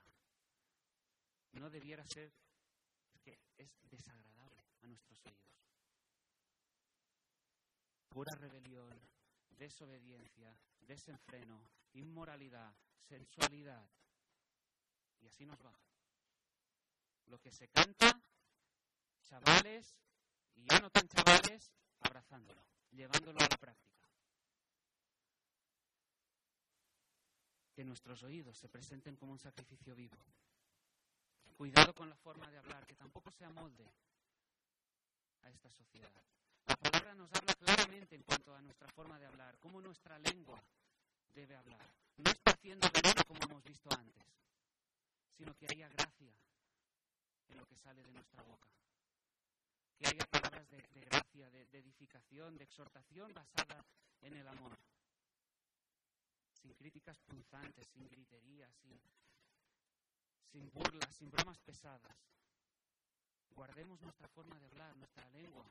[1.59, 2.31] no debiera ser,
[3.11, 5.45] es que es desagradable a nuestros oídos.
[8.09, 8.89] Pura rebelión,
[9.49, 11.61] desobediencia, desenfreno,
[11.93, 13.89] inmoralidad, sensualidad.
[15.21, 15.73] Y así nos va.
[17.25, 18.21] Lo que se canta,
[19.23, 19.97] chavales
[20.55, 24.09] y ya no tan chavales, abrazándolo, llevándolo a la práctica.
[27.73, 30.15] Que nuestros oídos se presenten como un sacrificio vivo.
[31.57, 33.89] Cuidado con la forma de hablar, que tampoco se amolde
[35.41, 36.11] a esta sociedad.
[36.65, 40.61] La palabra nos habla claramente en cuanto a nuestra forma de hablar, cómo nuestra lengua
[41.33, 41.89] debe hablar.
[42.17, 44.25] No está haciendo veneno como hemos visto antes,
[45.37, 46.33] sino que haya gracia
[47.47, 48.69] en lo que sale de nuestra boca.
[49.97, 53.85] Que haya palabras de, gracia, de, de edificación, de exhortación basada
[54.21, 54.77] en el amor.
[56.51, 58.99] Sin críticas punzantes, sin gritería, sin,
[60.55, 62.15] sin burlas, sin bromas pesadas.
[63.49, 65.69] Guardemos nuestra forma de hablar, nuestra lengua,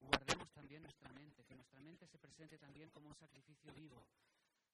[0.00, 4.04] guardemos también nuestra mente, que nuestra mente se presente también como un sacrificio vivo.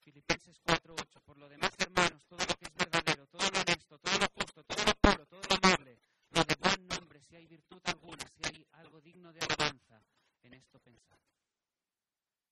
[0.03, 1.21] Filipenses 4:8.
[1.21, 4.65] Por lo demás, hermanos, todo lo que es verdadero, todo lo honesto, todo lo justo,
[4.65, 6.01] todo lo puro, todo lo amable,
[6.31, 10.03] lo de buen nombre, si hay virtud alguna, si hay algo digno de alabanza,
[10.43, 11.21] en esto pensad.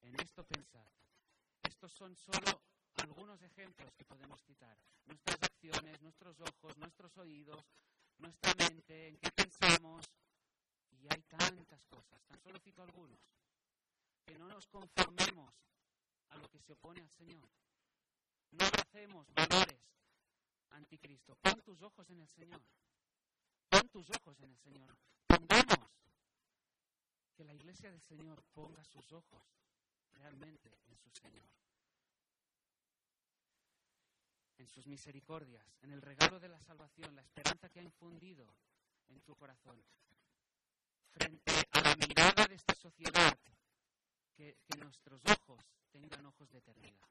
[0.02, 0.86] En esto pensad.
[1.64, 2.62] Estos son solo
[2.98, 4.76] algunos ejemplos que podemos citar.
[5.04, 7.64] Nuestras acciones, nuestros ojos, nuestros oídos,
[8.18, 10.04] nuestra mente, en qué pensamos,
[10.90, 13.20] y hay tantas cosas, tan solo cito algunos,
[14.24, 15.54] que no nos conformemos
[16.28, 17.48] a lo que se opone al Señor.
[18.50, 19.80] No abracemos valores
[20.70, 21.36] anticristo.
[21.36, 22.62] Pon tus ojos en el Señor.
[23.68, 24.96] Pon tus ojos en el Señor.
[25.26, 25.90] Pongamos
[27.34, 29.42] que la iglesia del Señor ponga sus ojos
[30.12, 31.50] realmente en su Señor.
[34.58, 38.46] En sus misericordias, en el regalo de la salvación, la esperanza que ha infundido
[39.08, 39.82] en tu corazón
[41.10, 43.36] frente a la mirada de esta sociedad,
[44.34, 47.08] que, nuestros ojos tengan ojos de eternidad.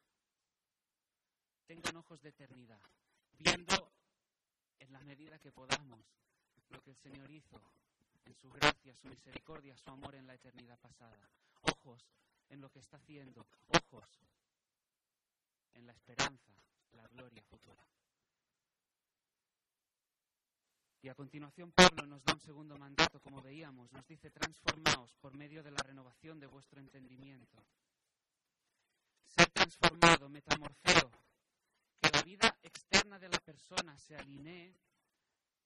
[1.65, 2.79] Tengan ojos de eternidad,
[3.39, 3.91] viendo
[4.79, 6.05] en la medida que podamos
[6.69, 7.59] lo que el Señor hizo
[8.25, 11.29] en su gracia, su misericordia, su amor en la eternidad pasada.
[11.61, 12.07] Ojos
[12.49, 14.07] en lo que está haciendo, ojos
[15.73, 16.53] en la esperanza,
[16.95, 17.85] la gloria futura.
[21.01, 25.35] Y a continuación Pablo nos da un segundo mandato, como veíamos, nos dice, transformaos por
[25.35, 27.63] medio de la renovación de vuestro entendimiento.
[29.27, 31.11] Ser transformado, metamorfeo,
[32.01, 34.73] que la vida externa de la persona se alinee,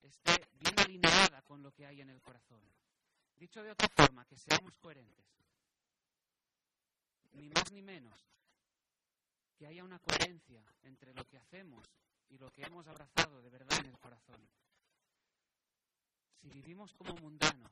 [0.02, 2.62] esté bien alineada con lo que hay en el corazón.
[3.38, 5.26] Dicho de otra forma, que seamos coherentes.
[7.32, 8.30] Ni más ni menos.
[9.60, 11.86] Que haya una coherencia entre lo que hacemos
[12.30, 14.40] y lo que hemos abrazado de verdad en el corazón.
[16.40, 17.70] Si vivimos como mundanos,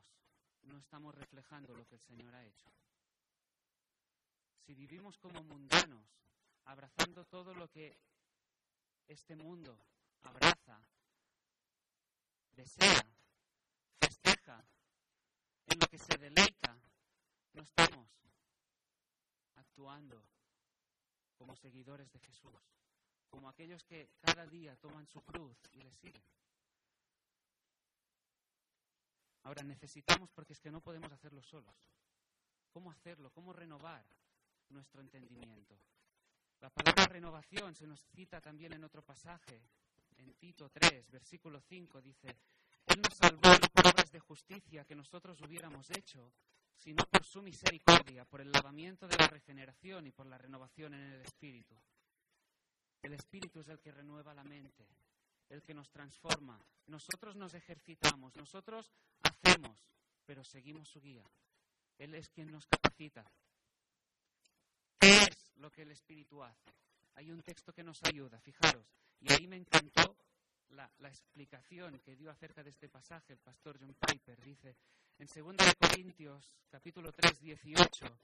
[0.64, 2.70] no estamos reflejando lo que el Señor ha hecho.
[4.66, 6.04] Si vivimos como mundanos,
[6.66, 7.98] abrazando todo lo que
[9.06, 9.78] este mundo
[10.24, 10.78] abraza,
[12.50, 13.10] desea,
[13.98, 14.62] festeja,
[15.68, 16.78] en lo que se deleita,
[17.54, 18.10] no estamos
[19.54, 20.22] actuando
[21.38, 22.74] como seguidores de Jesús,
[23.28, 26.24] como aquellos que cada día toman su cruz y le siguen.
[29.44, 31.74] Ahora necesitamos, porque es que no podemos hacerlo solos.
[32.70, 33.30] ¿Cómo hacerlo?
[33.30, 34.04] ¿Cómo renovar
[34.68, 35.78] nuestro entendimiento?
[36.60, 39.62] La palabra renovación se nos cita también en otro pasaje,
[40.16, 42.36] en Tito 3, versículo 5, dice,
[42.86, 46.32] Él nos salvó por obras de justicia que nosotros hubiéramos hecho,
[46.78, 51.12] sino por su misericordia, por el lavamiento de la regeneración y por la renovación en
[51.12, 51.76] el Espíritu.
[53.02, 54.88] El Espíritu es el que renueva la mente,
[55.48, 56.58] el que nos transforma.
[56.86, 59.84] Nosotros nos ejercitamos, nosotros hacemos,
[60.24, 61.24] pero seguimos su guía.
[61.98, 63.28] Él es quien nos capacita.
[65.00, 66.72] ¿Qué es lo que el Espíritu hace?
[67.14, 68.86] Hay un texto que nos ayuda, fijaros,
[69.20, 70.16] y ahí me encantó
[70.70, 74.40] la, explicación que dio acerca de este pasaje el pastor John Piper.
[74.42, 74.76] Dice
[75.18, 78.20] en 2 Corintios capítulo 3, 18,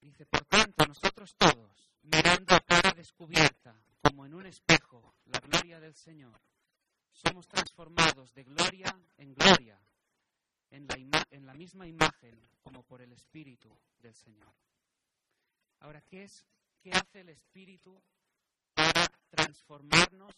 [0.00, 5.80] dice, por tanto, nosotros todos, mirando a cara descubierta, como en un espejo, la gloria
[5.80, 6.40] del Señor,
[7.10, 9.80] somos transformados de gloria en gloria,
[10.70, 14.52] en la, en la misma imagen como por el Espíritu del Señor.
[15.80, 16.44] Ahora, ¿qué, es,
[16.82, 18.02] ¿qué hace el Espíritu
[18.74, 20.34] para transformarnos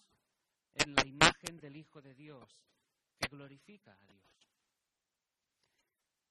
[0.75, 2.49] en la imagen del Hijo de Dios
[3.19, 4.29] que glorifica a Dios?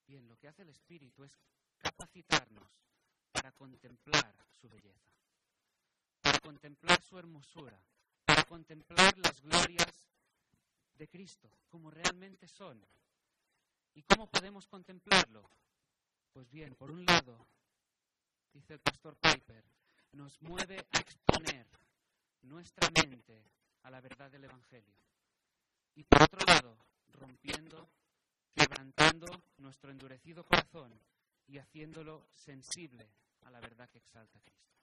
[0.07, 1.37] Bien, lo que hace el Espíritu es
[1.77, 2.69] capacitarnos
[3.31, 5.11] para contemplar su belleza,
[6.21, 7.79] para contemplar su hermosura,
[8.25, 10.09] para contemplar las glorias
[10.93, 12.83] de Cristo como realmente son.
[13.93, 15.49] ¿Y cómo podemos contemplarlo?
[16.31, 17.47] Pues bien, por un lado,
[18.53, 19.63] dice el pastor Piper,
[20.11, 21.67] nos mueve a exponer
[22.43, 23.43] nuestra mente
[23.87, 24.93] a la verdad del Evangelio.
[25.95, 26.77] Y por otro lado,
[27.13, 27.89] rompiendo,
[28.53, 29.27] quebrantando
[29.59, 30.99] nuestro endurecido corazón
[31.47, 33.09] y haciéndolo sensible
[33.45, 34.75] a la verdad que exalta a Cristo.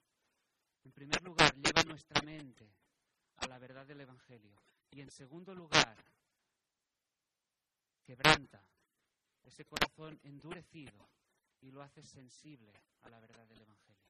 [0.83, 2.67] En primer lugar, lleva nuestra mente
[3.37, 4.59] a la verdad del Evangelio.
[4.89, 5.95] Y en segundo lugar,
[8.03, 8.67] quebranta
[9.43, 11.07] ese corazón endurecido
[11.61, 14.01] y lo hace sensible a la verdad del Evangelio.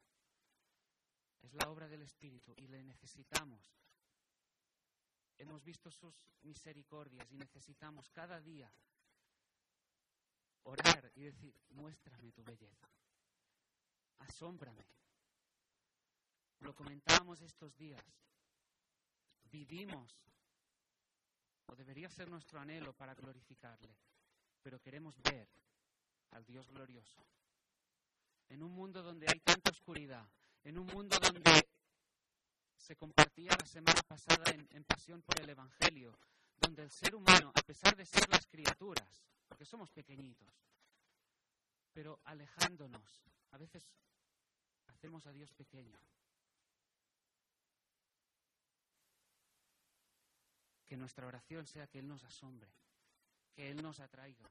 [1.41, 3.75] Es la obra del Espíritu y le necesitamos.
[5.37, 8.71] Hemos visto sus misericordias y necesitamos cada día
[10.63, 12.87] orar y decir, muéstrame tu belleza,
[14.19, 14.85] asómbrame.
[16.59, 18.03] Lo comentábamos estos días.
[19.43, 20.11] Vivimos,
[21.67, 23.95] o debería ser nuestro anhelo para glorificarle,
[24.61, 25.47] pero queremos ver
[26.31, 27.25] al Dios glorioso.
[28.49, 30.27] En un mundo donde hay tanta oscuridad,
[30.63, 31.64] en un mundo donde
[32.85, 36.15] se compartía la semana pasada en, Pasión por el Evangelio,
[36.57, 40.53] donde el ser humano, a pesar de ser las criaturas, porque somos pequeñitos,
[41.91, 43.89] pero alejándonos, a veces
[44.85, 45.99] hacemos a Dios pequeño.
[50.85, 52.71] Que nuestra oración sea que Él nos asombre,
[53.55, 54.47] que Él nos atraiga.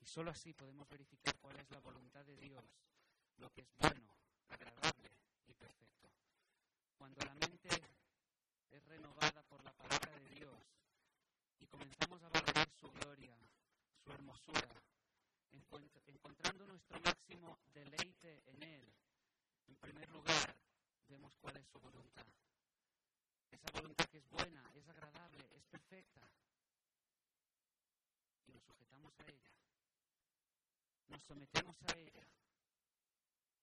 [0.00, 2.64] Y solo así podemos verificar cuál es la voluntad de Dios,
[3.36, 4.16] lo que es bueno,
[4.48, 5.10] agradable
[5.46, 6.08] y perfecto.
[6.96, 7.68] Cuando la mente
[8.70, 10.56] es renovada por la palabra de Dios
[11.60, 13.36] y comenzamos a valorar su gloria,
[14.04, 14.76] su hermosura,
[16.06, 18.94] encontrando nuestro máximo deleite en Él,
[19.66, 20.56] en primer lugar,
[21.08, 22.26] vemos cuál es su voluntad.
[23.50, 26.28] Esa voluntad que es buena, es agradable, es perfecta.
[28.46, 29.52] Y nos sujetamos a ella.
[31.08, 32.26] Nos sometemos a ella.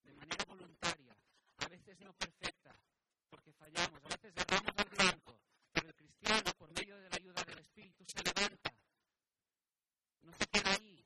[0.03, 1.15] De manera voluntaria,
[1.57, 2.75] a veces no perfecta,
[3.29, 5.39] porque fallamos, a veces erramos al blanco,
[5.71, 8.73] pero el cristiano, por medio de la ayuda del Espíritu, se levanta.
[10.21, 11.05] No se queda ahí.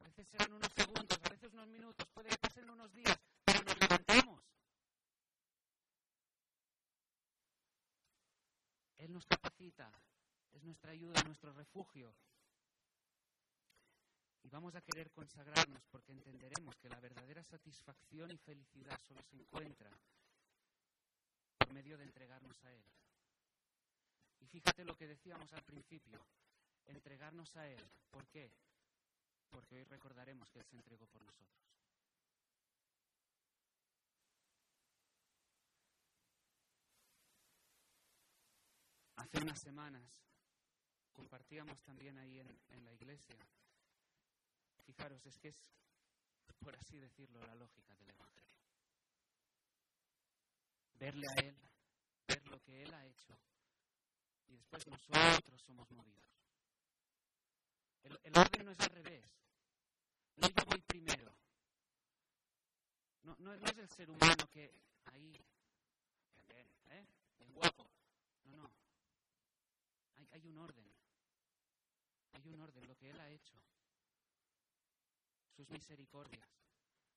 [0.00, 3.62] A veces serán unos segundos, a veces unos minutos, puede que pasen unos días, pero
[3.62, 4.42] nos levantamos.
[8.98, 9.90] Él nos capacita,
[10.52, 12.14] es nuestra ayuda, nuestro refugio.
[14.48, 19.36] Y vamos a querer consagrarnos porque entenderemos que la verdadera satisfacción y felicidad solo se
[19.36, 19.90] encuentra
[21.58, 22.82] por medio de entregarnos a Él.
[24.40, 26.18] Y fíjate lo que decíamos al principio,
[26.86, 27.90] entregarnos a Él.
[28.10, 28.50] ¿Por qué?
[29.50, 31.68] Porque hoy recordaremos que Él se entregó por nosotros.
[39.16, 40.22] Hace unas semanas
[41.12, 43.36] compartíamos también ahí en, en la iglesia.
[44.88, 45.70] Fijaros, es que es,
[46.60, 48.56] por así decirlo, la lógica del Evangelio.
[50.94, 51.56] Verle a Él,
[52.26, 53.38] ver lo que Él ha hecho
[54.46, 56.24] y después nosotros somos movidos.
[58.02, 59.26] El, orden no es al revés.
[60.36, 61.36] No yo voy primero.
[63.24, 64.72] No, no, es el ser humano que
[65.04, 65.36] ahí,
[66.88, 67.06] ¿eh?
[67.48, 67.90] guapo.
[68.44, 70.28] No, no.
[70.30, 70.90] Hay un orden.
[72.32, 73.54] Hay un orden, lo que Él ha hecho.
[75.58, 76.48] Sus misericordias.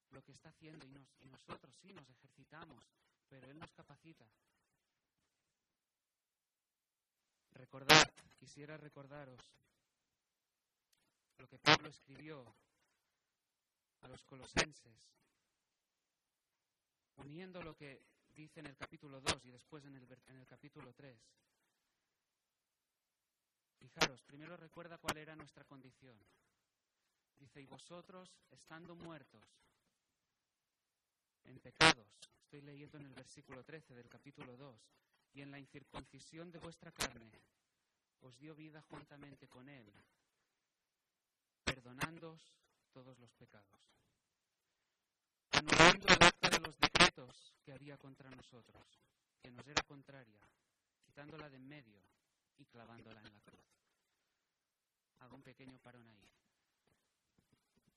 [0.10, 2.92] Lo que está haciendo y, nos, nosotros sí nos ejercitamos,
[3.30, 4.26] pero Él nos capacita.
[7.52, 9.40] Recordad, quisiera recordaros
[11.38, 12.44] lo que Pablo escribió
[14.02, 15.14] a los colosenses,
[17.18, 18.02] uniendo lo que
[18.34, 21.16] dice en el capítulo 2 y después en el, en el capítulo 3.
[23.78, 26.18] Fijaros, primero recuerda cuál era nuestra condición.
[27.42, 29.44] Dice, y vosotros, estando muertos
[31.46, 32.08] en pecados.
[32.44, 34.80] Estoy leyendo en el versículo 13 del capítulo 2.
[35.34, 37.32] Y en la incircuncisión de vuestra carne
[38.20, 39.92] os dio vida juntamente con él,
[41.64, 42.54] perdonándoos
[42.92, 43.82] todos los pecados,
[45.54, 48.86] anulando el acta de los decretos que había contra nosotros,
[49.42, 50.48] que nos era contraria,
[51.04, 52.04] quitándola de en medio
[52.58, 53.66] y clavándola en la cruz.
[55.20, 56.30] Hago un pequeño parón ahí.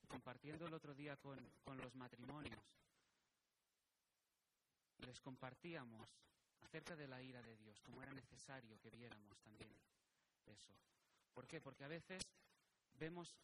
[0.07, 2.59] Compartiendo el otro día con, con los matrimonios,
[4.99, 6.07] les compartíamos
[6.61, 9.71] acerca de la ira de Dios, como era necesario que viéramos también
[10.45, 10.73] eso.
[11.33, 11.61] ¿Por qué?
[11.61, 12.21] Porque a veces
[12.97, 13.35] vemos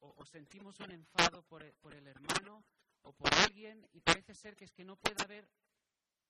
[0.00, 2.64] o, sentimos un enfado por el, por el hermano
[3.02, 5.48] o por alguien y parece ser que es que no puede haber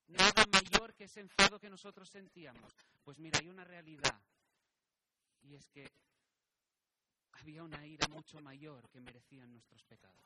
[0.07, 2.73] nada mayor que ese enfado que nosotros sentíamos.
[3.03, 4.21] Pues mira, hay una realidad
[5.43, 5.91] y es que
[7.41, 10.25] había una ira mucho mayor que merecían nuestros pecados.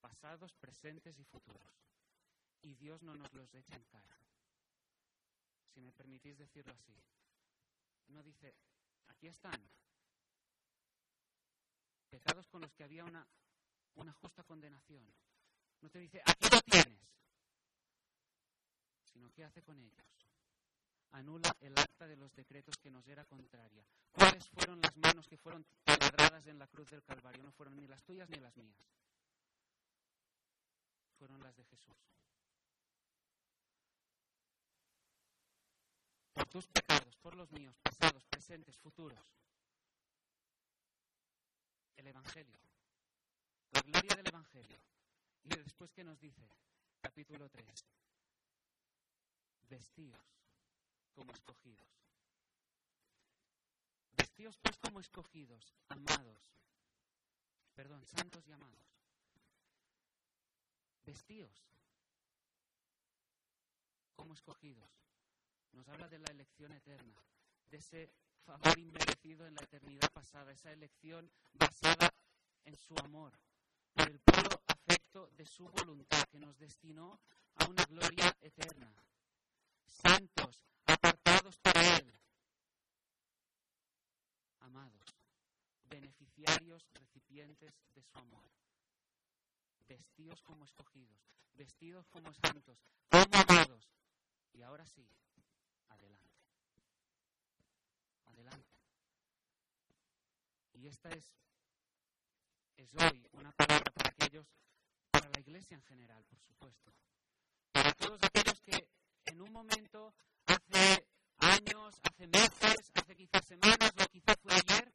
[0.00, 1.72] Pasados, presentes y futuros.
[2.62, 4.18] Y Dios no nos los echa en cara.
[5.72, 6.94] Si me permitís decirlo así.
[8.08, 8.54] No dice,
[9.08, 9.60] aquí están.
[12.08, 13.26] Pecados con los que había una,
[13.94, 15.12] una justa condenación.
[15.80, 17.00] No te dice, aquí lo tienes.
[19.12, 20.33] Sino, ¿qué hace con ellos?
[21.14, 23.86] Anula el acta de los decretos que nos era contraria.
[24.10, 27.40] ¿Cuáles fueron las manos que fueron taladradas en la cruz del Calvario?
[27.44, 28.84] No fueron ni las tuyas ni las mías.
[31.16, 31.94] Fueron las de Jesús.
[36.32, 39.24] Por tus pecados, por los míos, pasados, presentes, futuros.
[41.94, 42.58] El Evangelio.
[43.70, 44.80] La gloria del Evangelio.
[45.44, 46.42] Y después, ¿qué nos dice?
[47.00, 47.86] Capítulo 3.
[49.68, 50.43] Vestíos
[51.14, 51.88] como escogidos.
[54.16, 56.54] Vestíos pues como escogidos, amados.
[57.74, 58.86] Perdón, santos y amados.
[61.04, 61.64] Vestíos
[64.14, 64.90] como escogidos.
[65.72, 67.20] Nos habla de la elección eterna,
[67.66, 68.12] de ese
[68.44, 72.14] favor inmerecido en la eternidad pasada, esa elección basada
[72.64, 73.32] en su amor,
[73.92, 77.20] por el puro afecto de su voluntad que nos destinó
[77.56, 78.94] a una gloria eterna.
[79.86, 80.64] Santos,
[81.58, 82.12] para Él,
[84.60, 85.04] amados,
[85.84, 88.50] beneficiarios, recipientes de su amor,
[89.86, 91.20] vestidos como escogidos,
[91.54, 92.78] vestidos como santos,
[93.10, 93.88] como amados.
[94.52, 95.08] Y ahora sí,
[95.88, 96.40] adelante.
[98.26, 98.78] Adelante.
[100.74, 101.34] Y esta es,
[102.76, 104.46] es hoy una palabra para aquellos,
[105.10, 106.92] para la iglesia en general, por supuesto.
[107.72, 108.88] Para todos aquellos que
[109.26, 110.14] en un momento,
[110.46, 111.03] hace
[111.54, 114.92] años, hace meses, hace quizás semanas o quizás fue ayer,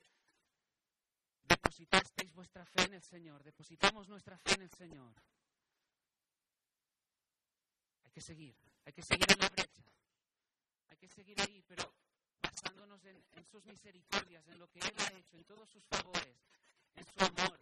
[1.44, 5.14] depositasteis vuestra fe en el Señor, depositamos nuestra fe en el Señor.
[8.04, 8.56] Hay que seguir,
[8.86, 9.84] hay que seguir en la brecha,
[10.90, 11.94] hay que seguir ahí, pero
[12.42, 16.38] basándonos en, en sus misericordias, en lo que Él ha hecho, en todos sus favores,
[16.96, 17.60] en su amor,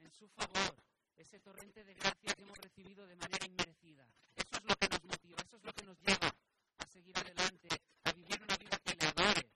[0.00, 0.76] en su favor,
[1.16, 4.06] ese torrente de gracia que hemos recibido de manera inmerecida.
[4.34, 6.36] Eso es lo que nos motiva, eso es lo que nos lleva
[6.78, 7.68] a seguir adelante,
[8.16, 9.50] vivir una vida que le adore,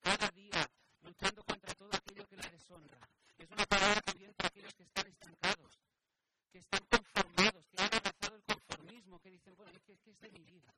[0.00, 0.68] cada día
[1.02, 2.98] luchando contra todo aquello que le deshonra.
[3.38, 5.80] Es una palabra también para aquellos que están estancados,
[6.50, 10.30] que están conformados, que han abrazado el conformismo, que dicen, bueno, ¿qué, qué es de
[10.30, 10.74] mi vida?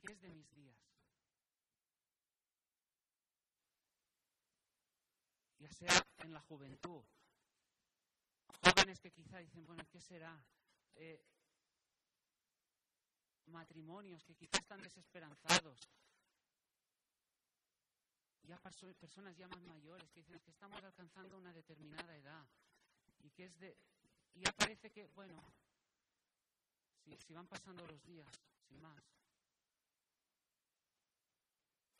[0.00, 0.76] ¿Qué es de mis días?
[5.58, 7.04] Ya sea en la juventud,
[8.64, 10.44] jóvenes que quizá dicen, bueno, ¿qué será?
[10.96, 11.24] Eh,
[13.46, 15.78] matrimonios que quizá están desesperanzados.
[18.44, 18.58] Ya
[18.98, 22.46] personas ya más mayores que dicen que estamos alcanzando una determinada edad
[23.20, 23.76] y que es de
[24.34, 25.34] y ya parece que, bueno,
[27.18, 28.28] si van pasando los días,
[28.66, 29.02] sin más,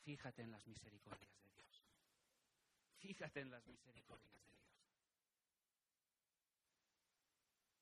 [0.03, 1.83] fíjate en las misericordias de Dios.
[2.99, 4.63] Fíjate en las misericordias de Dios.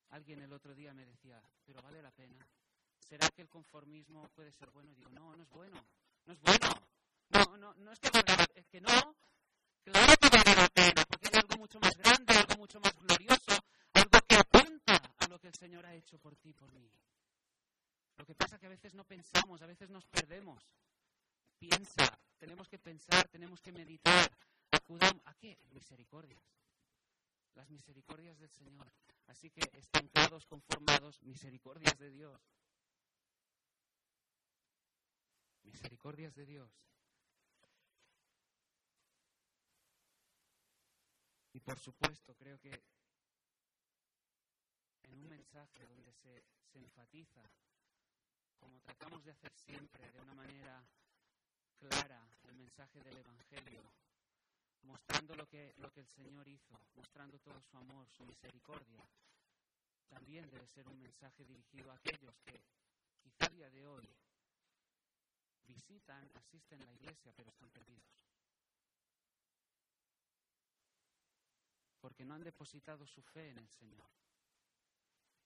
[0.09, 2.45] Alguien el otro día me decía, pero vale la pena.
[3.11, 4.89] ¿Será que el conformismo puede ser bueno?
[4.89, 5.85] Y digo, no, no es bueno.
[6.23, 6.69] No es bueno.
[7.27, 9.17] No, no, no es que valga, es que no.
[9.83, 13.51] Claro que vale la pena, porque hay algo mucho más grande, algo mucho más glorioso,
[13.91, 16.89] algo que apunta a lo que el Señor ha hecho por ti, por mí.
[18.15, 20.63] Lo que pasa es que a veces no pensamos, a veces nos perdemos.
[21.59, 24.31] Piensa, tenemos que pensar, tenemos que meditar.
[24.71, 25.57] Acudamos, ¿a qué?
[25.71, 26.41] Misericordias.
[27.55, 28.89] Las misericordias del Señor.
[29.27, 32.41] Así que estancados, conformados, misericordias de Dios.
[35.63, 36.71] Misericordias de Dios.
[41.53, 42.81] Y por supuesto, creo que
[45.03, 46.43] en un mensaje donde se,
[46.73, 47.41] enfatiza,
[48.57, 50.87] como tratamos de hacer siempre, de una manera
[51.77, 53.91] clara, el mensaje del Evangelio,
[54.83, 59.05] mostrando lo que, lo que el Señor hizo, mostrando todo su amor, su misericordia,
[60.07, 62.61] también debe ser un mensaje dirigido a aquellos que
[63.21, 64.07] quizá a día de hoy
[65.71, 68.03] visitan, asisten a la iglesia, pero están perdidos.
[71.99, 74.09] Porque no han depositado su fe en el Señor.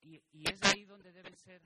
[0.01, 1.61] Y, es ahí donde deben ser,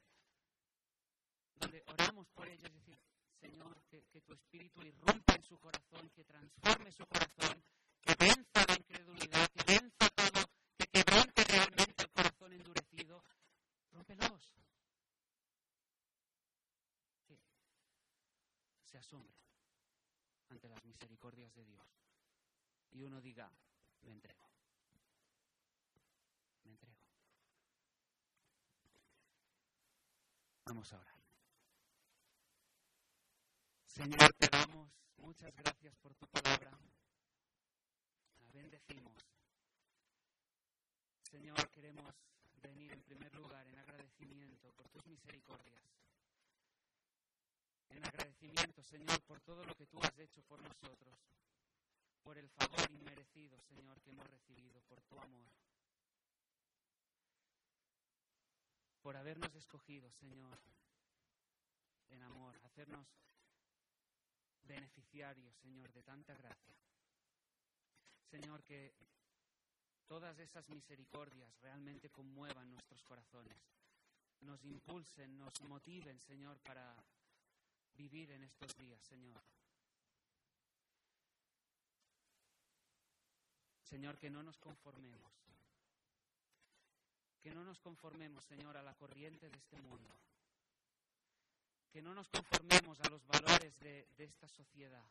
[1.55, 2.99] donde oramos por ellos, es decir,
[3.39, 7.64] Señor, que, que tu espíritu irrumpa en su corazón, que transforme su corazón,
[8.01, 13.24] que venza la incredulidad, que venza todo, que quebrante realmente el corazón endurecido.
[13.91, 14.53] Rómpelos.
[17.28, 17.38] Que
[18.90, 19.38] se asombre
[20.50, 21.88] ante las misericordias de Dios.
[22.90, 23.52] Y uno diga,
[24.02, 24.50] me entrego.
[26.64, 26.98] Me entrego.
[30.66, 31.20] Vamos a orar.
[33.86, 36.72] Señor, te damos muchas gracias por tu palabra.
[38.40, 39.14] La bendecimos.
[41.22, 42.16] Señor, queremos
[42.64, 45.84] venir en primer lugar en agradecimiento por tus misericordias.
[47.90, 51.16] En agradecimiento, Señor, por todo lo que tú has hecho por nosotros,
[52.24, 55.50] por el favor inmerecido, Señor, que hemos recibido, por tu amor.
[59.02, 60.60] Por habernos escogido, Señor,
[62.10, 63.08] en amor, hacernos
[64.64, 66.76] beneficiarios, Señor, de tanta gracia.
[68.30, 68.94] Señor, que
[70.06, 73.58] todas esas misericordias realmente conmuevan nuestros corazones,
[74.42, 76.96] nos impulsen, nos motiven, Señor, para
[78.00, 79.43] vivir en estos días, Señor.
[83.84, 85.34] Señor, que no nos conformemos,
[87.41, 90.18] que no nos conformemos, Señor, a la corriente de este mundo.
[91.91, 95.10] Que no nos conformemos a los valores de, esta sociedad,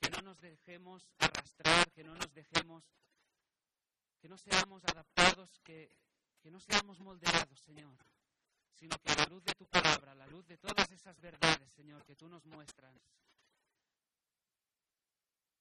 [0.00, 2.82] que no nos dejemos arrastrar, que no nos dejemos,
[4.18, 5.94] que no seamos adaptados, que,
[6.40, 7.96] que no seamos moldeados, Señor,
[8.72, 12.16] sino que la luz de tu palabra, la luz de todas esas verdades, Señor, que
[12.16, 12.94] tú nos muestras,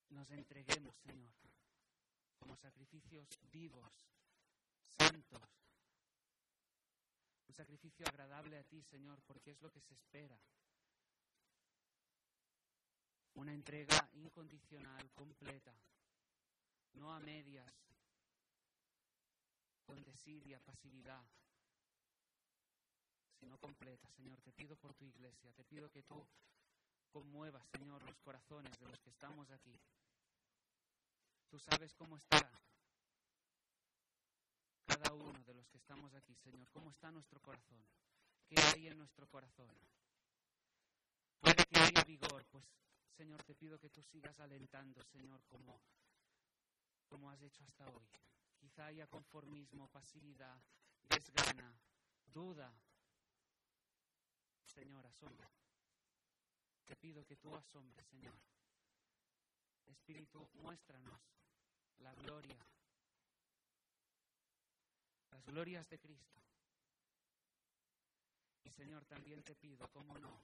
[0.09, 1.33] nos entreguemos, Señor,
[2.37, 4.07] como sacrificios vivos,
[4.87, 5.41] santos,
[7.47, 10.39] un sacrificio agradable a ti, Señor, porque es lo que se espera.
[13.33, 15.73] Una entrega incondicional, completa,
[16.93, 17.73] no a medias,
[19.85, 21.25] con desidia, pasividad,
[23.39, 24.09] sino completa.
[24.11, 26.27] Señor, te pido por tu iglesia, te pido que tú
[27.11, 29.79] conmuevas, Señor, los corazones de los que estamos aquí.
[31.49, 32.51] Tú sabes cómo está
[34.85, 37.83] cada uno de los que estamos aquí, Señor, cómo está nuestro corazón,
[38.47, 39.69] qué hay en nuestro corazón.
[41.39, 42.65] Puede que haya vigor, pues,
[43.15, 45.81] Señor, te pido que tú sigas alentando, Señor, como,
[47.07, 48.07] como has hecho hasta hoy.
[48.57, 50.61] Quizá haya conformismo, pasividad,
[51.03, 51.79] desgana,
[52.25, 52.73] duda.
[54.79, 55.51] Señor, asombra.
[56.85, 58.39] Te pido que tú asombres, Señor.
[59.87, 61.19] Espíritu, muéstranos
[61.97, 62.57] la gloria
[65.31, 66.41] las glorias de Cristo.
[68.63, 70.41] Y Señor, también te pido, cómo no,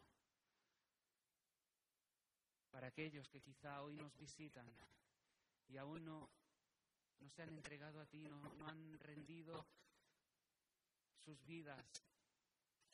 [2.72, 4.68] para aquellos que quizá hoy nos visitan
[5.68, 6.30] y aún no,
[7.20, 9.66] no se han entregado a ti, no, no han rendido
[11.24, 11.86] sus vidas,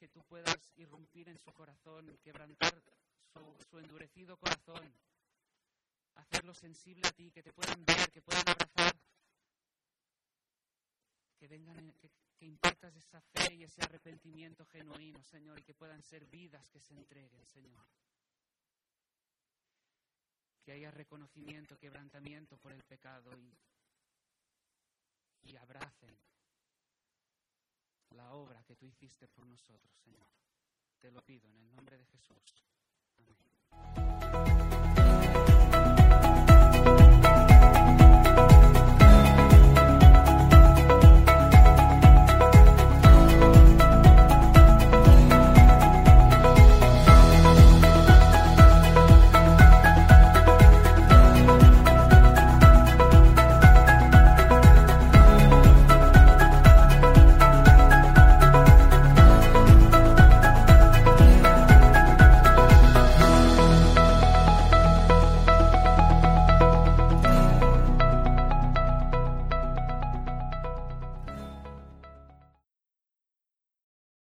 [0.02, 2.74] que tú puedas irrumpir en su corazón, quebrantar
[3.70, 4.92] su, endurecido corazón,
[6.16, 9.00] hacerlo sensible a ti, que te puedan ver, que puedan abrazar
[11.38, 16.02] que vengan, que, que impartas esa fe y ese arrepentimiento genuino, Señor, y que puedan
[16.02, 17.88] ser vidas que se entreguen, Señor.
[20.64, 23.56] Que haya reconocimiento, quebrantamiento por el pecado y,
[25.44, 26.18] y abracen
[28.12, 30.28] la obra que tú hiciste por nosotros, Señor.
[31.00, 32.66] Te lo pido en el nombre de Jesús.
[33.18, 34.51] Amén.